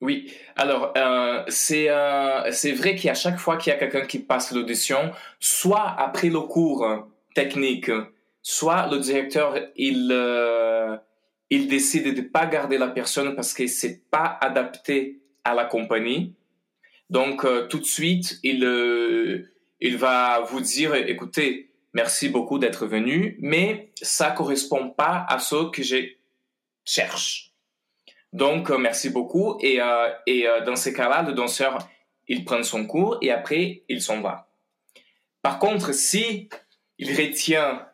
[0.00, 4.18] Oui, alors euh, c'est euh, c'est vrai qu'à chaque fois qu'il y a quelqu'un qui
[4.18, 7.90] passe l'audition, soit après le cours technique,
[8.42, 10.12] soit le directeur il
[11.48, 16.34] il décide de pas garder la personne parce que c'est pas adapté à la compagnie.
[17.08, 19.48] Donc tout de suite il
[19.80, 25.70] il va vous dire écoutez merci beaucoup d'être venu, mais ça correspond pas à ce
[25.70, 25.96] que je
[26.84, 27.54] cherche.
[28.34, 29.56] Donc, euh, merci beaucoup.
[29.62, 31.78] Et, euh, et euh, dans ces cas-là, le danseur,
[32.28, 34.46] il prend son cours et après, il s'en va.
[35.40, 36.50] Par contre, si
[36.98, 37.86] il retient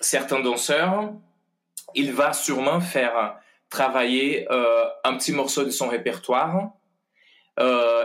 [0.00, 1.12] certains danseurs,
[1.94, 3.36] il va sûrement faire
[3.68, 4.46] travailler
[5.02, 6.70] un petit morceau de son répertoire.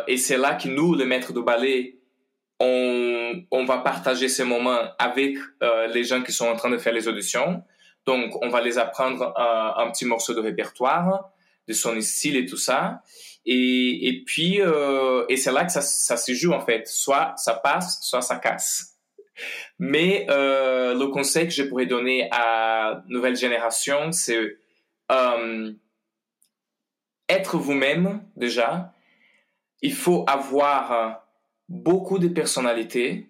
[0.08, 2.00] et c'est là que nous, le maître de ballet,
[2.60, 3.05] on,
[3.52, 6.94] on va partager ces moments avec euh, les gens qui sont en train de faire
[6.94, 7.64] les auditions.
[8.06, 11.32] Donc, on va les apprendre euh, un petit morceau de répertoire,
[11.68, 13.02] de son style et tout ça.
[13.46, 16.88] Et, et puis, euh, et c'est là que ça, ça se joue en fait.
[16.88, 18.98] Soit ça passe, soit ça casse.
[19.80, 24.58] Mais le conseil que je pourrais donner à nouvelle génération, c'est
[27.28, 28.94] être vous-même déjà.
[29.82, 31.25] Il faut avoir
[31.70, 33.30] beaucoup de personnalités.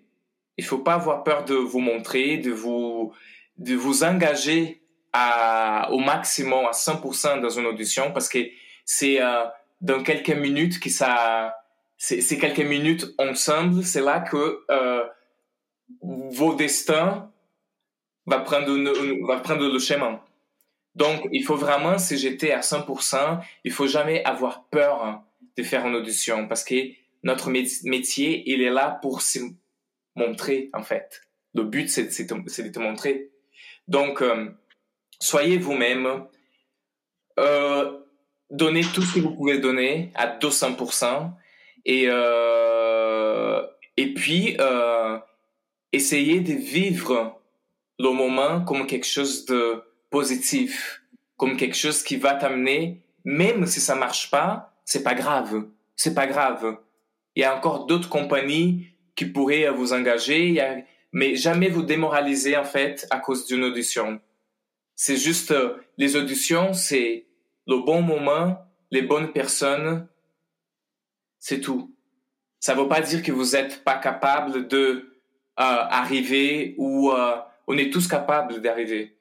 [0.57, 3.13] Il faut pas avoir peur de vous montrer, de vous,
[3.57, 4.81] de vous engager
[5.13, 8.39] à, au maximum, à 100% dans une audition parce que
[8.83, 9.45] c'est euh,
[9.81, 11.55] dans quelques minutes que ça,
[11.97, 15.05] c'est quelques minutes ensemble, c'est là que euh,
[16.01, 17.31] vos destins
[18.25, 18.71] va prendre,
[19.27, 20.19] va prendre le chemin.
[20.95, 23.39] Donc, il faut vraiment se jeter à 100%.
[23.63, 25.21] Il faut jamais avoir peur
[25.57, 26.75] de faire une audition parce que
[27.25, 29.39] notre métier, il est là pour se
[30.15, 31.23] montrer, en fait.
[31.55, 33.31] Le but, c'est de te montrer.
[33.87, 34.51] Donc, euh,
[35.19, 36.25] soyez vous-même.
[37.39, 37.99] Euh,
[38.51, 41.31] donnez tout ce que vous pouvez donner à 200%.
[41.85, 43.65] Et, euh,
[43.97, 44.55] et puis,
[45.91, 47.41] essayez de vivre
[47.97, 51.01] le moment comme quelque chose de positif,
[51.37, 56.13] comme quelque chose qui va t'amener, même si ça marche pas, c'est pas grave, c'est
[56.13, 56.77] pas grave.
[57.35, 60.61] Il y a encore d'autres compagnies qui pourraient vous engager,
[61.11, 64.19] mais jamais vous démoraliser en fait à cause d'une audition.
[64.95, 67.25] C'est juste euh, les auditions, c'est
[67.67, 68.57] le bon moment,
[68.91, 70.07] les bonnes personnes,
[71.39, 71.93] c'est tout.
[72.59, 75.03] Ça ne veut pas dire que vous n'êtes pas capable de euh,
[75.57, 77.35] arriver ou euh,
[77.67, 79.17] on est tous capables d'arriver.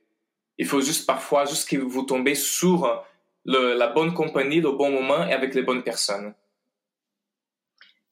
[0.58, 3.04] Il faut juste parfois juste que vous tombez sur
[3.44, 6.32] la bonne compagnie, le bon moment et avec les bonnes personnes.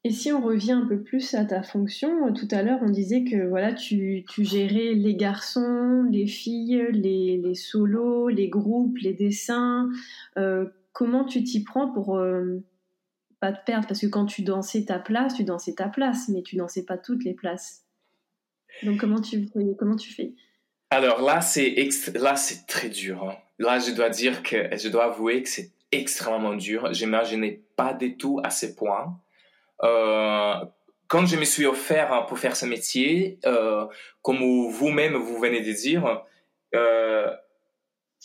[0.04, 3.22] Et si on revient un peu plus à ta fonction, tout à l'heure on disait
[3.22, 9.88] que voilà tu, tu gérais les garçons, les filles, les, solos, les groupes, les dessins.
[10.36, 12.64] Euh, comment tu t'y prends pour euh,
[13.38, 13.86] pas te perdre?
[13.86, 16.98] Parce que quand tu dansais ta place, tu dansais ta place, mais tu dansais pas
[16.98, 17.84] toutes les places.
[18.82, 20.34] Donc comment tu comment tu fais?
[20.90, 21.76] Alors là c'est
[22.14, 23.22] là c'est très dur.
[23.22, 23.36] Hein.
[23.60, 26.92] Là je dois dire que je dois avouer que c'est extrêmement dur.
[26.92, 29.16] J'imaginais pas du tout à ce point.
[29.84, 30.54] Euh,
[31.08, 33.86] quand je me suis offert pour faire ce métier, euh,
[34.22, 34.38] comme
[34.70, 36.24] vous-même vous venez de dire,
[36.74, 37.30] euh,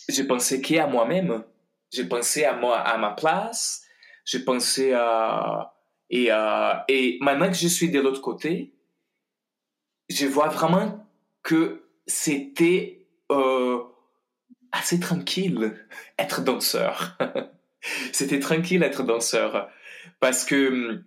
[0.08, 1.44] j'ai pensé qu'à moi-même.
[1.90, 3.82] J'ai pensé à moi, à ma place.
[4.24, 5.74] J'ai pensé à
[6.10, 6.28] et
[6.88, 8.74] et maintenant que je suis de l'autre côté,
[10.08, 11.06] je vois vraiment
[11.42, 13.06] que c'était
[14.72, 15.74] assez tranquille
[16.18, 17.18] être danseur.
[18.12, 19.68] c'était tranquille être danseur
[20.20, 21.02] parce que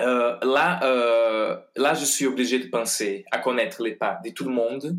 [0.00, 4.44] euh, là, euh, là, je suis obligé de penser à connaître les pas de tout
[4.44, 4.98] le monde,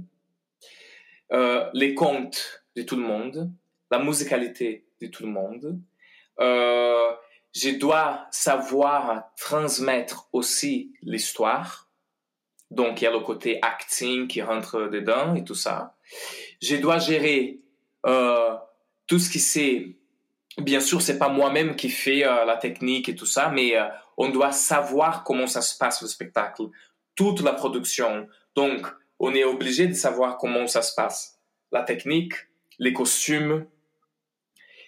[1.33, 3.51] euh, les contes de tout le monde,
[3.91, 5.79] la musicalité de tout le monde.
[6.37, 11.89] Je dois savoir transmettre aussi l'histoire.
[12.69, 15.95] Donc, il y a le côté acting qui rentre dedans et tout ça.
[16.61, 17.61] Je dois gérer
[18.03, 19.95] tout ce qui c'est
[20.57, 23.73] bien sûr, c'est pas moi-même qui fais la technique et tout ça, mais
[24.17, 26.63] on doit savoir comment ça se passe le spectacle,
[27.15, 28.27] toute la production.
[28.55, 28.85] Donc,
[29.19, 31.39] on est obligé de savoir comment ça se passe.
[31.71, 32.33] La technique,
[32.79, 33.65] les costumes.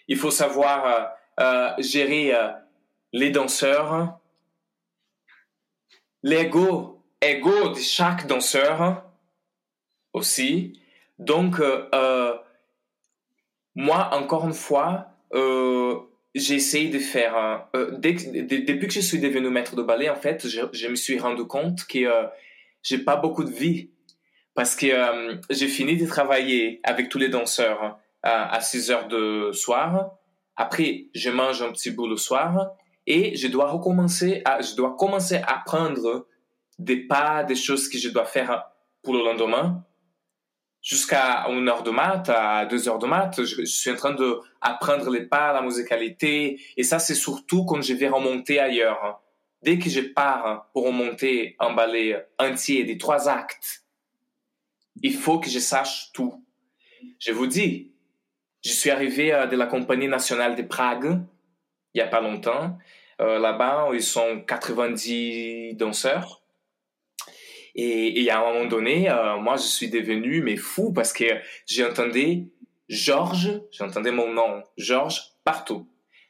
[0.08, 2.34] Il faut savoir euh, gérer
[3.12, 4.20] les danseurs,
[6.24, 9.04] l'ego, ego de chaque danseur
[10.14, 10.82] aussi.
[11.20, 11.62] Donc,
[13.78, 16.00] moi, encore une fois, euh,
[16.38, 17.68] j'ai essayé de faire.
[17.76, 21.46] Euh, depuis que je suis devenu maître de ballet, en fait, je, me suis rendu
[21.46, 22.28] compte que euh,
[22.84, 23.92] j'ai pas beaucoup de vie
[24.54, 29.08] parce que euh, j'ai fini de travailler avec tous les danseurs à, à 6 heures
[29.08, 30.12] de soir.
[30.56, 32.72] Après, je mange un petit bout le soir
[33.06, 34.42] et je dois recommencer.
[34.46, 36.28] À, je dois commencer à apprendre
[36.80, 38.64] des pas, des choses que je dois faire
[39.04, 39.84] pour le lendemain
[40.88, 44.40] jusqu'à une heure de maths, à deux heures de maths, je, suis en train de
[44.62, 49.22] apprendre les pas, la musicalité, et ça c'est surtout quand je vais remonter ailleurs.
[49.62, 53.84] Dès que je pars pour remonter un ballet entier des trois actes,
[55.04, 56.42] il faut que je sache tout.
[57.20, 57.92] Je vous dis,
[58.64, 61.20] je suis arrivé euh, de la compagnie nationale de Prague
[61.94, 62.78] il y a pas longtemps.
[63.20, 66.44] Euh, là-bas, ils sont 90 danseurs.
[67.78, 71.26] Et, et, à un moment donné, euh, moi, je suis devenu mais fou parce que
[71.68, 72.48] j'entendais
[72.90, 75.88] Georges, j'entendais mon nom, Georges, partout.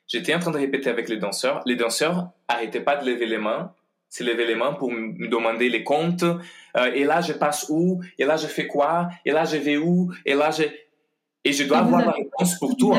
[0.08, 1.62] J'étais en train de répéter avec les danseurs.
[1.66, 3.74] Les danseurs arrêtaient pas de lever les mains,
[4.10, 6.24] c'est lever les mains pour me demander les comptes.
[6.24, 8.02] Euh, et là, je passe où?
[8.18, 9.10] Et là, je fais quoi?
[9.26, 10.12] Et là, je vais où?
[10.26, 10.64] Et là, je...
[11.44, 12.94] Et je dois avoir la réponse pour tout.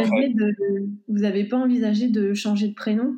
[1.08, 3.16] Vous n'avez pas envisagé de changer de prénom?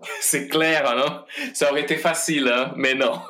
[0.20, 1.24] c'est clair, non?
[1.54, 3.20] Ça aurait été facile, hein mais non.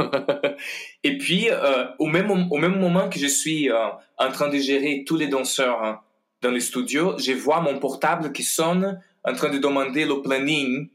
[1.05, 3.89] et puis, euh, au, même, au même moment que je suis euh,
[4.19, 6.01] en train de gérer tous les danseurs hein,
[6.43, 10.89] dans le studio, je vois mon portable qui sonne en train de demander le planning,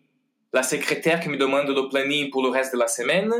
[0.54, 3.34] la secrétaire qui me demande le planning pour le reste de la semaine,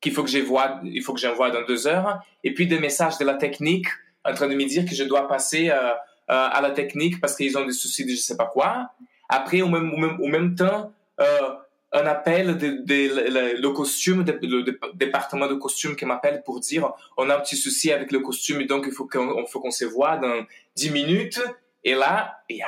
[0.00, 3.88] qu'il faut que que j'envoie dans deux heures, et puis des messages de la technique
[4.24, 5.92] en train de me dire que je dois passer euh,
[6.26, 8.90] à la technique parce qu'ils ont des soucis de je sais pas quoi.
[9.28, 15.54] Après, au même, au même, temps, un appel de, de, le costume, le département de
[15.54, 18.84] costume qui m'appelle pour dire on a un petit souci avec le costume et donc
[18.86, 20.44] il faut qu'on faut qu'on se voit dans
[20.76, 21.40] 10 minutes.
[21.84, 22.66] Et là, il y a,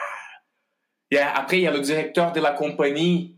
[1.10, 3.36] il y a, après, il y a le directeur de la compagnie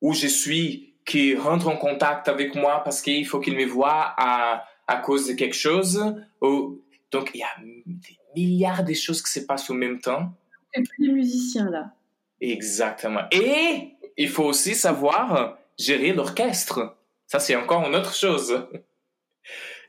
[0.00, 4.14] où je suis qui rentre en contact avec moi parce qu'il faut qu'il me voit
[4.16, 6.14] à, à cause de quelque chose.
[6.40, 7.54] Donc, il y a
[7.94, 10.32] des milliards de choses qui se passent en même temps.
[10.74, 11.92] Et puis les musiciens là.
[12.40, 13.22] Exactement.
[13.30, 16.96] Et il faut aussi savoir gérer l'orchestre.
[17.26, 18.66] Ça, c'est encore une autre chose.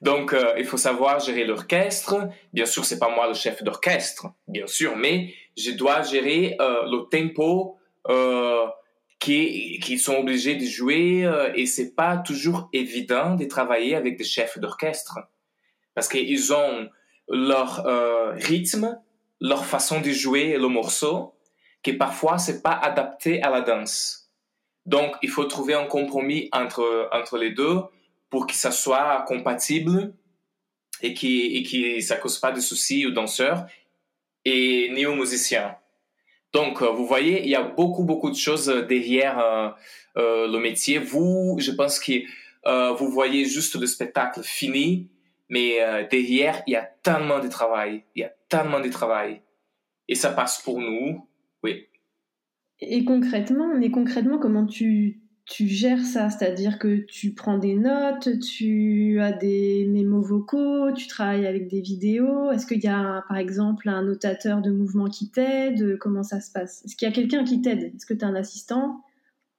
[0.01, 2.29] Donc, euh, il faut savoir gérer l'orchestre.
[2.53, 6.83] Bien sûr, c'est pas moi le chef d'orchestre, bien sûr, mais je dois gérer euh,
[6.83, 8.67] le tempo euh,
[9.19, 14.17] qui qui sont obligés de jouer euh, et c'est pas toujours évident de travailler avec
[14.17, 15.17] des chefs d'orchestre
[15.95, 16.89] parce qu'ils ont
[17.29, 18.99] leur euh, rythme,
[19.39, 21.33] leur façon de jouer le morceau,
[21.85, 24.31] qui parfois c'est pas adapté à la danse.
[24.87, 27.79] Donc, il faut trouver un compromis entre entre les deux
[28.31, 30.15] pour que ça soit compatible
[31.03, 33.67] et qui et qui ça cause pas de soucis aux danseurs
[34.45, 35.75] et ni aux musiciens.
[36.53, 39.69] Donc, euh, vous voyez, il y a beaucoup, beaucoup de choses derrière euh,
[40.17, 40.97] euh, le métier.
[40.97, 42.13] Vous, je pense que
[42.65, 45.09] euh, vous voyez juste le spectacle fini,
[45.49, 48.03] mais euh, derrière, il y a tellement de travail.
[48.15, 49.41] Il y a tellement de travail.
[50.07, 51.27] Et ça passe pour nous,
[51.65, 51.87] oui.
[52.79, 56.29] Et concrètement, mais concrètement, comment tu, tu gères ça?
[56.29, 61.81] C'est-à-dire que tu prends des notes, tu as des mémos vocaux, tu travailles avec des
[61.81, 62.51] vidéos.
[62.51, 65.97] Est-ce qu'il y a, par exemple, un notateur de mouvement qui t'aide?
[65.99, 66.83] Comment ça se passe?
[66.85, 67.93] Est-ce qu'il y a quelqu'un qui t'aide?
[67.95, 69.01] Est-ce que tu as un assistant?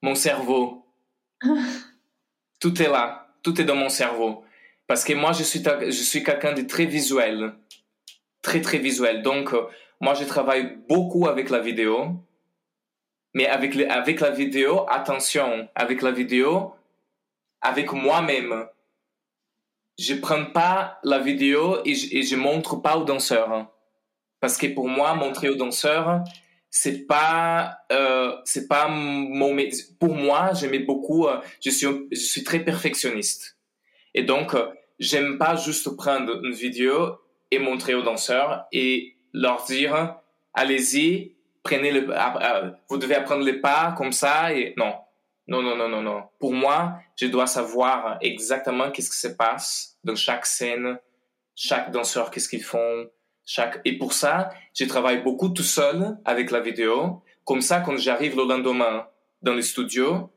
[0.02, 0.84] Mon cerveau.
[2.60, 3.34] Tout est là.
[3.42, 4.44] Tout est dans mon cerveau.
[4.86, 7.54] Parce que moi, je suis, je suis quelqu'un de très visuel.
[8.42, 9.22] Très, très visuel.
[9.22, 9.62] Donc, euh,
[10.00, 12.10] moi, je travaille beaucoup avec la vidéo.
[13.34, 16.74] Mais avec, le, avec la vidéo, attention, avec la vidéo,
[17.60, 18.66] avec moi-même.
[19.98, 23.66] Je prends pas la vidéo et je, et montre pas aux danseurs.
[24.40, 26.22] Parce que pour moi, montrer aux danseurs,
[26.70, 29.56] c'est pas, euh, c'est pas mon,
[29.98, 33.58] pour moi, j'aimais beaucoup, euh, je suis, je suis très perfectionniste.
[34.14, 34.68] Et donc, euh,
[34.98, 37.16] j'aime pas juste prendre une vidéo
[37.50, 40.16] et montrer aux danseurs et leur dire,
[40.54, 42.06] allez-y, prenez le,
[42.88, 44.94] vous devez apprendre les pas comme ça et non.
[45.48, 46.24] Non, non, non, non, non.
[46.40, 50.98] Pour moi, je dois savoir exactement qu'est-ce qui se passe dans chaque scène,
[51.54, 53.08] chaque danseur, qu'est-ce qu'ils font,
[53.44, 57.22] chaque, et pour ça, je travaille beaucoup tout seul avec la vidéo.
[57.44, 59.06] Comme ça, quand j'arrive le lendemain
[59.40, 60.32] dans le studio,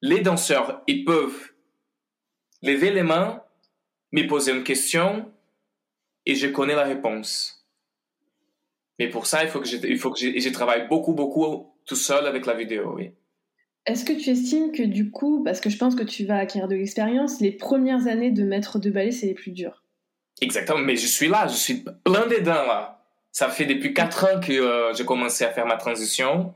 [0.00, 1.52] les danseurs, ils peuvent
[2.60, 3.40] lever les mains,
[4.10, 5.32] me poser une question
[6.26, 7.61] et je connais la réponse.
[9.02, 11.74] Mais pour ça, il faut que je, il faut que je, je travaille beaucoup, beaucoup
[11.86, 13.10] tout seul avec la vidéo, oui.
[13.84, 16.68] Est-ce que tu estimes que du coup, parce que je pense que tu vas acquérir
[16.68, 19.82] de l'expérience, les premières années de maître de ballet, c'est les plus dures?
[20.40, 23.04] Exactement, mais je suis là, je suis plein dedans là.
[23.32, 26.54] Ça fait depuis quatre ans que euh, j'ai commencé à faire ma transition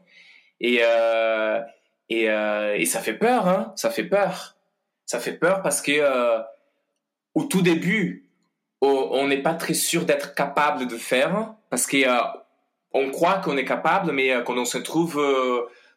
[0.61, 1.61] et euh,
[2.09, 4.57] et, euh, et ça fait peur, hein, ça fait peur,
[5.05, 6.01] ça fait peur parce que
[7.35, 8.26] au tout début,
[8.87, 12.21] on n'est pas très sûr d'être capable de faire parce que euh,
[12.93, 15.23] on croit qu'on est capable, mais euh, quand on se trouve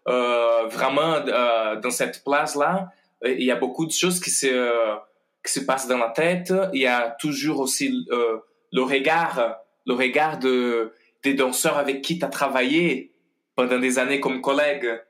[0.05, 2.89] vraiment dans cette place là,
[3.23, 4.97] il y a beaucoup de choses qui se
[5.45, 6.53] qui se passe dans la tête.
[6.73, 8.39] Il y a toujours aussi euh,
[8.71, 13.13] le regard, le regard de, des danseurs avec qui tu as travaillé
[13.55, 15.01] pendant des années comme collègue.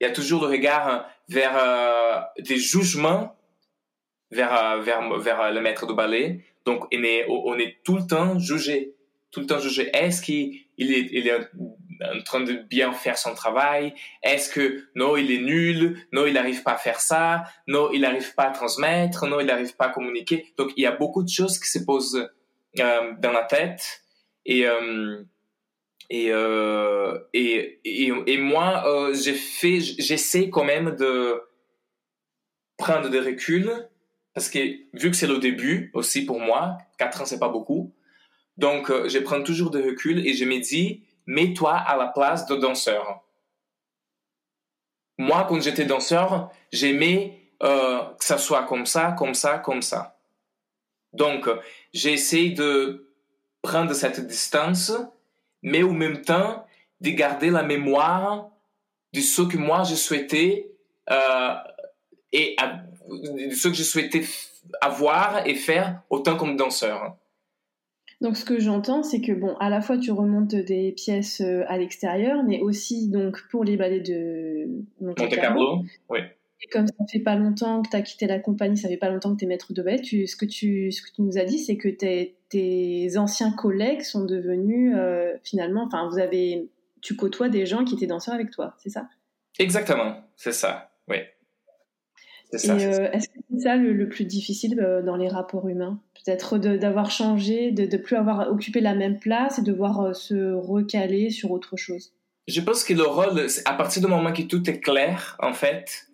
[0.00, 3.34] Il y a toujours le regard vers euh, des jugements
[4.30, 6.44] vers, euh, vers, vers le maître de ballet.
[6.68, 8.94] Donc, on est, tout le temps jugé.
[9.30, 9.88] Tout le temps jugé.
[9.96, 11.50] Est-ce qu'il il est,
[12.02, 13.94] en train de bien faire son travail?
[14.22, 15.96] Est-ce que non, il est nul?
[16.12, 17.44] Non, il n'arrive pas à faire ça?
[17.66, 19.26] Non, il n'arrive pas à transmettre?
[19.26, 20.52] Non, il n'arrive pas à communiquer?
[20.58, 22.28] Donc, il y a beaucoup de choses qui se posent
[22.78, 24.02] euh, dans la tête.
[24.44, 25.22] Et euh,
[26.12, 31.42] euh, et, et et moi j'essaie quand même de
[32.76, 33.70] prendre des reculs
[34.38, 34.58] parce que
[34.94, 37.92] vu que c'est le début aussi pour moi quatre ans c'est pas beaucoup
[38.56, 42.46] donc euh, je prends toujours des reculs et je me dis mets-toi à la place
[42.46, 43.22] de danseur.
[45.18, 50.18] Moi, quand j'étais danseur, j'aimais euh, que ça soit comme ça, comme ça, comme ça.
[51.12, 51.48] Donc,
[51.92, 53.12] j'ai essayé de
[53.62, 54.92] prendre cette distance,
[55.62, 56.66] mais au même temps,
[57.00, 58.48] de garder la mémoire
[59.12, 60.70] de ce que moi je souhaitais
[61.10, 61.54] euh,
[62.32, 64.22] et de ce que je souhaitais
[64.80, 67.16] avoir et faire autant comme danseur.
[68.20, 71.62] Donc ce que j'entends, c'est que bon, à la fois tu remontes des pièces euh,
[71.68, 74.66] à l'extérieur, mais aussi donc pour les ballets de
[75.00, 75.84] Monte, Monte Carlo.
[76.08, 76.18] Oui.
[76.60, 79.10] Et comme ça fait pas longtemps que tu as quitté la compagnie, ça fait pas
[79.10, 81.38] longtemps que tu es maître de ballet, tu, ce, que tu, ce que tu nous
[81.38, 86.68] as dit, c'est que tes, tes anciens collègues sont devenus euh, finalement, enfin vous avez,
[87.00, 89.08] tu côtoies des gens qui étaient danseurs avec toi, c'est ça?
[89.60, 91.18] Exactement, c'est ça, oui.
[92.54, 96.00] Euh, est-ce que c'est ça le, le, plus difficile euh, dans les rapports humains?
[96.24, 100.52] Peut-être d'avoir changé, de ne plus avoir occupé la même place et devoir euh, se
[100.54, 102.12] recaler sur autre chose?
[102.46, 106.08] Je pense que le rôle, à partir du moment que tout est clair, en fait,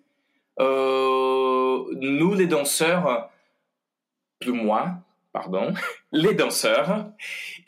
[0.61, 3.31] euh, nous les danseurs,
[4.41, 4.95] plus moi,
[5.33, 5.73] pardon,
[6.13, 7.13] les danseurs,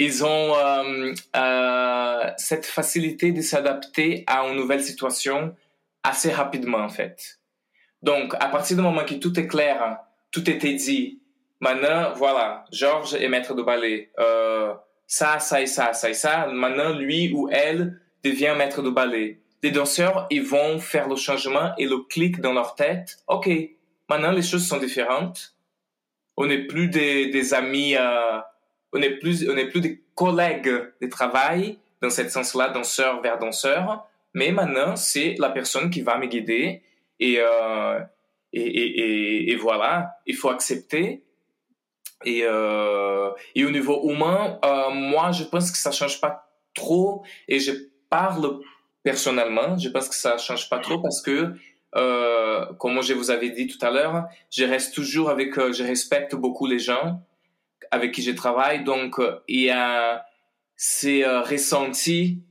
[0.00, 0.54] ils ont
[2.36, 5.54] cette facilité de s'adapter à une nouvelle situation
[6.02, 7.38] assez rapidement, en fait.
[8.02, 9.98] Donc, à partir du moment que tout est clair,
[10.30, 11.20] tout était dit,
[11.60, 14.10] maintenant, voilà, Georges est maître de ballet.
[14.18, 14.74] Euh,
[15.06, 16.46] ça, ça et ça, ça et ça.
[16.46, 19.40] Maintenant, lui ou elle devient maître de ballet.
[19.62, 23.18] Les danseurs, ils vont faire le changement et le clic dans leur tête.
[23.26, 23.48] OK,
[24.08, 25.54] maintenant les choses sont différentes.
[26.36, 28.38] On n'est plus des, amis, euh,
[28.92, 30.70] on n'est plus, on n'est plus des collègues
[31.00, 34.06] de travail dans cette sens-là, danseur vers danseur.
[34.34, 36.82] Mais maintenant, c'est la personne qui va me guider
[37.20, 38.00] et, euh,
[38.52, 41.24] et, et, et, voilà, il faut accepter.
[42.24, 47.24] Et, euh, et au niveau humain, euh, moi, je pense que ça change pas trop
[47.48, 47.72] et je
[48.08, 48.60] parle
[49.02, 51.52] personnellement, je pense que ça change pas trop parce que,
[51.94, 55.84] euh, comme je vous avais dit tout à l'heure, je reste toujours avec, euh, je
[55.84, 57.22] respecte beaucoup les gens
[57.90, 60.26] avec qui je travaille, donc euh, il y a
[60.76, 62.42] ces ressentis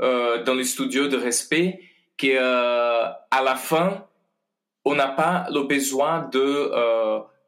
[0.00, 1.80] dans les studios de respect
[2.18, 4.06] que à la fin,
[4.84, 6.72] on n'a pas le besoin de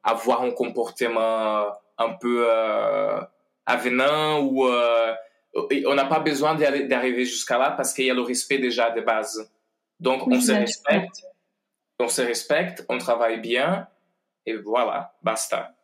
[0.03, 1.67] avoir un comportement
[1.99, 2.47] un peu
[3.67, 8.59] avenant ou on n'a pas besoin d'arriver jusqu'à là parce qu'il y a le respect
[8.59, 9.51] déjà de base.
[10.01, 11.23] Donc, on se respecte,
[11.99, 13.87] on se respecte, on travaille bien,
[14.45, 15.75] et voilà, basta.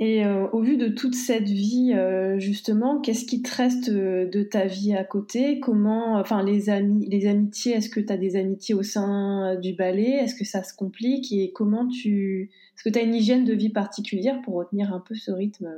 [0.00, 4.26] Et euh, au vu de toute cette vie, euh, justement, qu'est-ce qui te reste euh,
[4.26, 5.58] de ta vie à côté?
[5.58, 9.72] Comment, enfin, les amis, les amitiés, est-ce que tu as des amitiés au sein du
[9.72, 10.10] ballet?
[10.22, 11.32] Est-ce que ça se complique?
[11.32, 15.00] Et comment tu, est-ce que tu as une hygiène de vie particulière pour retenir un
[15.00, 15.68] peu ce rythme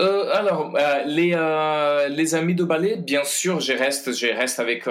[0.00, 1.36] alors, euh, les,
[2.16, 4.88] les amis de ballet, bien sûr, je reste, je reste avec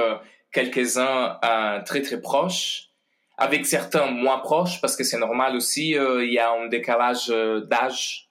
[0.53, 1.39] quelques-uns
[1.85, 2.89] très très proches,
[3.37, 7.27] avec certains moins proches, parce que c'est normal aussi, il y a un décalage
[7.69, 8.22] d'âge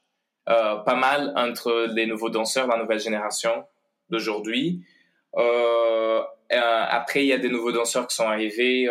[0.46, 3.64] pas mal entre les nouveaux danseurs, la nouvelle génération
[4.10, 4.84] d'aujourd'hui.
[6.50, 8.88] après, il y a des nouveaux danseurs qui sont arrivés,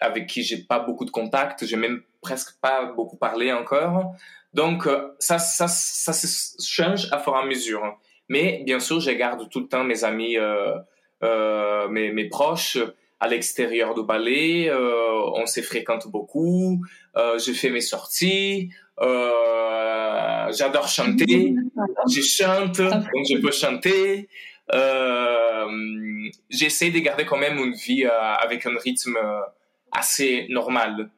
[0.00, 4.14] avec qui j'ai pas beaucoup de contacts, j'ai même presque pas beaucoup parlé encore.
[4.52, 7.98] Donc, euh, ça, ça, ça se change à fur et à mesure.
[8.28, 10.76] Mais bien sûr, je garde tout le temps mes amis, euh,
[11.22, 12.78] euh, mes, mes proches
[13.20, 14.68] à l'extérieur du ballet.
[14.68, 16.80] Euh, on se fréquente beaucoup.
[17.16, 18.70] Euh, je fais mes sorties.
[19.00, 21.54] Euh, J'adore chanter.
[22.08, 24.28] Je chante, donc je peux chanter.
[26.50, 29.18] J'essaie de garder quand même une vie avec un rythme
[29.92, 31.10] assez normal.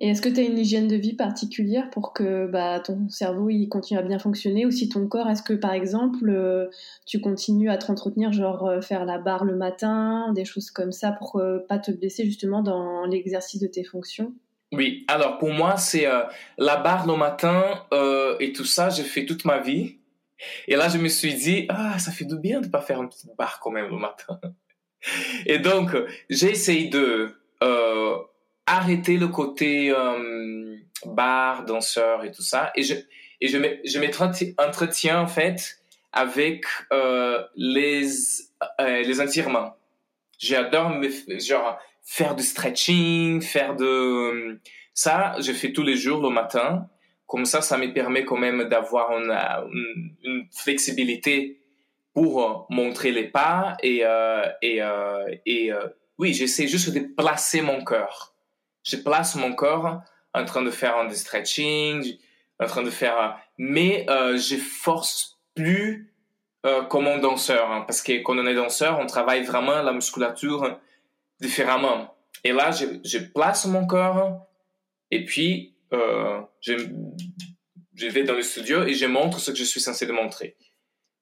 [0.00, 3.50] Et est-ce que tu as une hygiène de vie particulière pour que bah, ton cerveau
[3.50, 4.64] il continue à bien fonctionner?
[4.64, 6.68] Ou si ton corps, est-ce que par exemple euh,
[7.04, 10.92] tu continues à te entretenir, genre euh, faire la barre le matin, des choses comme
[10.92, 14.32] ça pour euh, pas te blesser justement dans l'exercice de tes fonctions?
[14.72, 16.06] Oui, alors pour moi c'est
[16.58, 17.86] la barre le matin
[18.40, 19.98] et tout ça, j'ai fait toute ma vie.
[20.66, 23.08] Et là je me suis dit, ah ça fait du bien de pas faire une
[23.08, 24.40] petite barre quand même le matin.
[25.46, 25.96] Et donc
[26.28, 27.34] j'ai essayé de
[28.68, 32.70] arrêter le côté euh, bar, danseur et tout ça.
[32.74, 32.94] Et je,
[33.40, 33.98] et je, je
[34.58, 35.78] m'entretiens en fait
[36.12, 38.06] avec euh, les,
[38.80, 39.76] euh, les étirements.
[40.38, 40.92] J'adore
[41.38, 41.78] genre
[42.08, 44.60] faire du stretching, faire de
[44.94, 46.88] ça, je fais tous les jours le matin.
[47.26, 51.60] Comme ça, ça me permet quand même d'avoir une, une, flexibilité
[52.14, 55.86] pour montrer les pas et euh, et euh, et euh,
[56.16, 58.34] oui, j'essaie juste de placer mon cœur
[58.88, 60.00] je place mon corps
[60.34, 62.16] en train de faire un stretching,
[62.60, 66.12] en train de faire, mais euh, je force plus
[66.66, 69.92] euh, comme un danseur, hein, parce que quand on est danseur, on travaille vraiment la
[69.92, 70.78] musculature
[71.40, 72.14] différemment.
[72.44, 74.46] Et là, je, je place mon corps
[75.10, 76.74] et puis euh, je,
[77.94, 80.56] je vais dans le studio et je montre ce que je suis censé de montrer.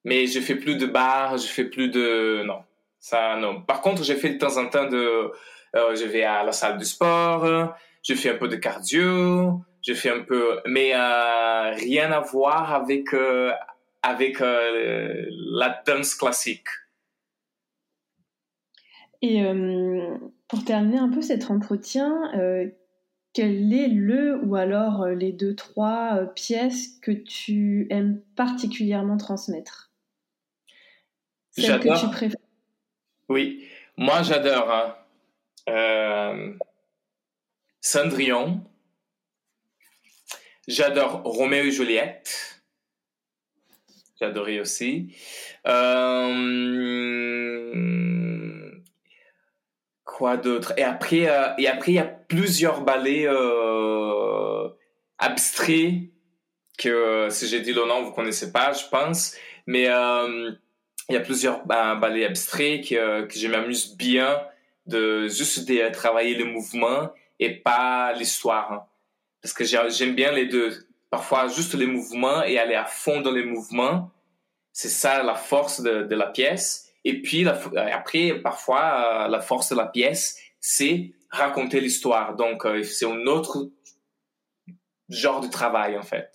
[0.04, 2.62] Mais je fais plus de barres, je fais plus de non,
[3.00, 3.62] ça non.
[3.62, 5.32] Par contre, j'ai fait de temps en temps de
[5.74, 9.94] euh, je vais à la salle de sport, je fais un peu de cardio, je
[9.94, 13.52] fais un peu, mais euh, rien à voir avec euh,
[14.02, 16.68] avec la danse classique.
[19.22, 19.42] Et
[20.48, 22.30] pour terminer un peu cet entretien,
[23.32, 29.90] quel est le ou alors les deux trois pièces que tu aimes particulièrement transmettre?
[31.56, 32.14] J'adore.
[33.28, 34.70] Oui, moi j'adore.
[34.70, 34.96] Hein
[35.68, 36.52] euh,
[37.80, 38.62] Cendrillon.
[40.68, 42.62] J'adore Roméo et Juliette.
[44.20, 45.14] Adoré aussi.
[45.66, 46.32] Euh,
[50.16, 54.66] quoi d'autre Et après, euh, et après, il y a plusieurs ballets euh,
[55.18, 55.92] abstraits
[56.78, 59.34] que, si j'ai dit le nom, vous connaissez pas, je pense.
[59.66, 64.40] Mais il y a plusieurs ballets abstraits que, que je m'amuse bien
[64.86, 68.86] de juste de travailler le mouvement et pas l'histoire.
[69.42, 70.86] Parce que j'aime bien les deux.
[71.10, 74.10] Parfois, juste les mouvements et aller à fond dans les mouvements.
[74.72, 76.85] C'est ça la force de, la pièce.
[77.06, 82.34] Et puis, après, parfois, euh, la force de la pièce, c'est raconter l'histoire.
[82.34, 83.70] Donc, euh, c'est un autre
[85.08, 86.32] genre de travail, en fait.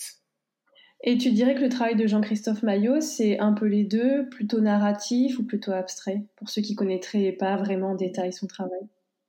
[1.03, 4.61] Et tu dirais que le travail de Jean-Christophe Maillot, c'est un peu les deux, plutôt
[4.61, 8.87] narratif ou plutôt abstrait, pour ceux qui connaîtraient pas vraiment en détail son travail?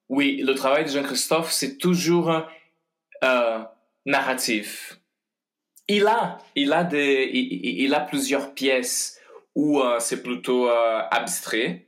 [0.09, 2.30] Oui, le travail de Jean-Christophe, c'est toujours
[3.24, 3.59] euh,
[4.07, 5.01] narratif.
[5.88, 9.18] Il a, il a des, il, a plusieurs pièces
[9.55, 11.86] où euh, c'est plutôt euh, abstrait.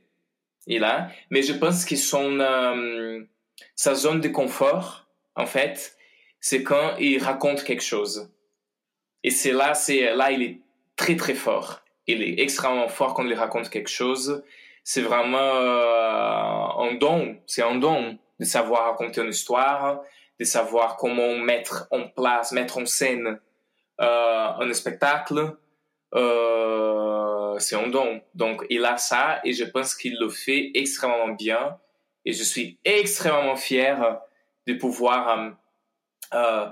[0.67, 3.23] Il a, mais je pense que son euh,
[3.75, 5.95] sa zone de confort, en fait,
[6.39, 8.31] c'est quand il raconte quelque chose
[9.23, 10.59] et c'est là, c'est là, il est
[10.95, 11.81] très très fort.
[12.07, 14.43] Il est extrêmement fort quand il raconte quelque chose.
[14.83, 15.37] C'est vraiment
[16.79, 17.37] un don.
[17.47, 20.01] C'est un don de savoir raconter une histoire,
[20.39, 23.39] de savoir comment mettre en place, mettre en scène
[23.97, 25.57] un spectacle.
[27.59, 28.21] C'est un don.
[28.33, 31.77] Donc, il a ça et je pense qu'il le fait extrêmement bien.
[32.25, 34.19] Et je suis extrêmement fier
[34.67, 35.55] de pouvoir
[36.33, 36.65] euh,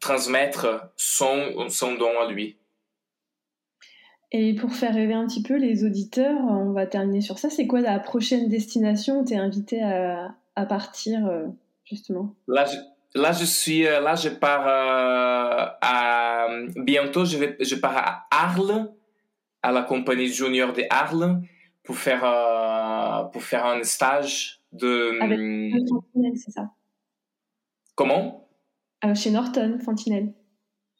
[0.00, 2.58] transmettre son, son don à lui.
[4.32, 7.50] Et pour faire rêver un petit peu les auditeurs, on va terminer sur ça.
[7.50, 11.46] C'est quoi la prochaine destination où tu es invité à, à partir, euh,
[11.84, 12.34] justement?
[12.48, 12.76] Là je,
[13.14, 18.26] là, je suis, euh, là, je pars euh, à, bientôt, je, vais, je pars à
[18.30, 18.90] Arles,
[19.62, 21.40] à la compagnie junior de Arles,
[21.84, 22.20] pour faire,
[23.32, 25.20] pour faire un stage de.
[25.20, 26.70] Avec c'est ça?
[27.94, 28.48] Comment?
[29.04, 30.32] Euh, chez Norton, Fantinel.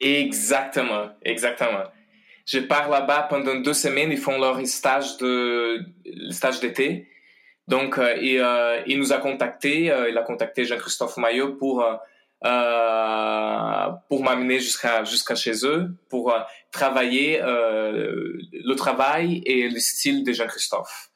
[0.01, 1.85] Exactement, exactement.
[2.47, 4.11] Je pars là-bas pendant deux semaines.
[4.11, 5.81] Ils font leur stage de
[6.31, 7.09] stage d'été.
[7.69, 9.85] Donc, euh, il, euh, il, nous a contacté.
[9.85, 11.85] il a contacté Jean-Christophe Maillot pour
[12.43, 16.35] pour m'amener jusqu'à jusqu'à chez eux pour
[16.71, 21.13] travailler le travail et le style de Jean-Christophe.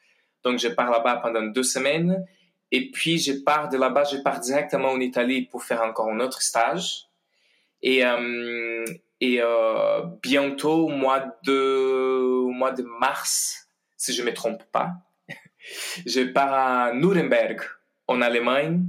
[0.46, 2.24] Donc, je pars là-bas pendant deux semaines.
[2.70, 6.20] Et puis, je pars de là-bas, je pars directement en Italie pour faire encore un
[6.20, 7.06] autre stage.
[7.82, 8.84] Et, euh,
[9.20, 14.92] et euh, bientôt, au mois de, au mois de mars, si je me trompe pas,
[16.06, 17.60] je pars à Nuremberg,
[18.06, 18.86] en Allemagne,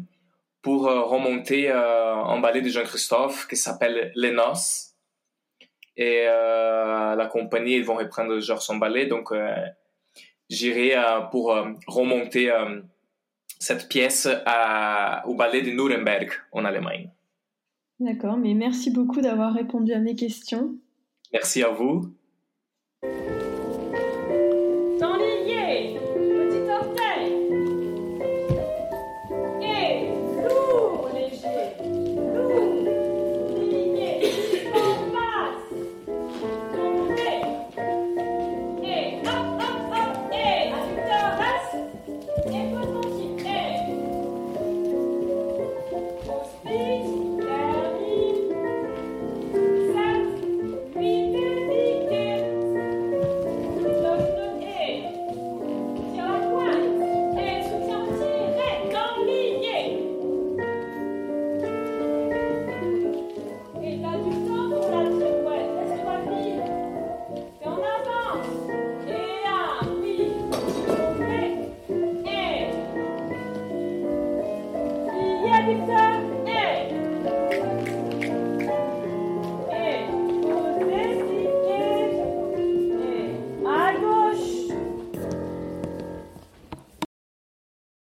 [0.67, 4.97] pour euh, remonter euh, un ballet de Jean-Christophe qui s'appelle Les Noces.
[5.95, 9.05] Et euh, la compagnie, ils vont reprendre genre son ballet.
[9.05, 9.55] Donc, euh,
[10.49, 10.93] j'irai
[11.31, 11.57] pour
[11.87, 12.51] remonter
[13.59, 14.27] cette pièce
[15.25, 17.11] au ballet de Nuremberg en Allemagne.
[18.01, 20.75] D'accord, mais merci beaucoup d'avoir répondu à mes questions.
[21.31, 22.13] Merci à vous.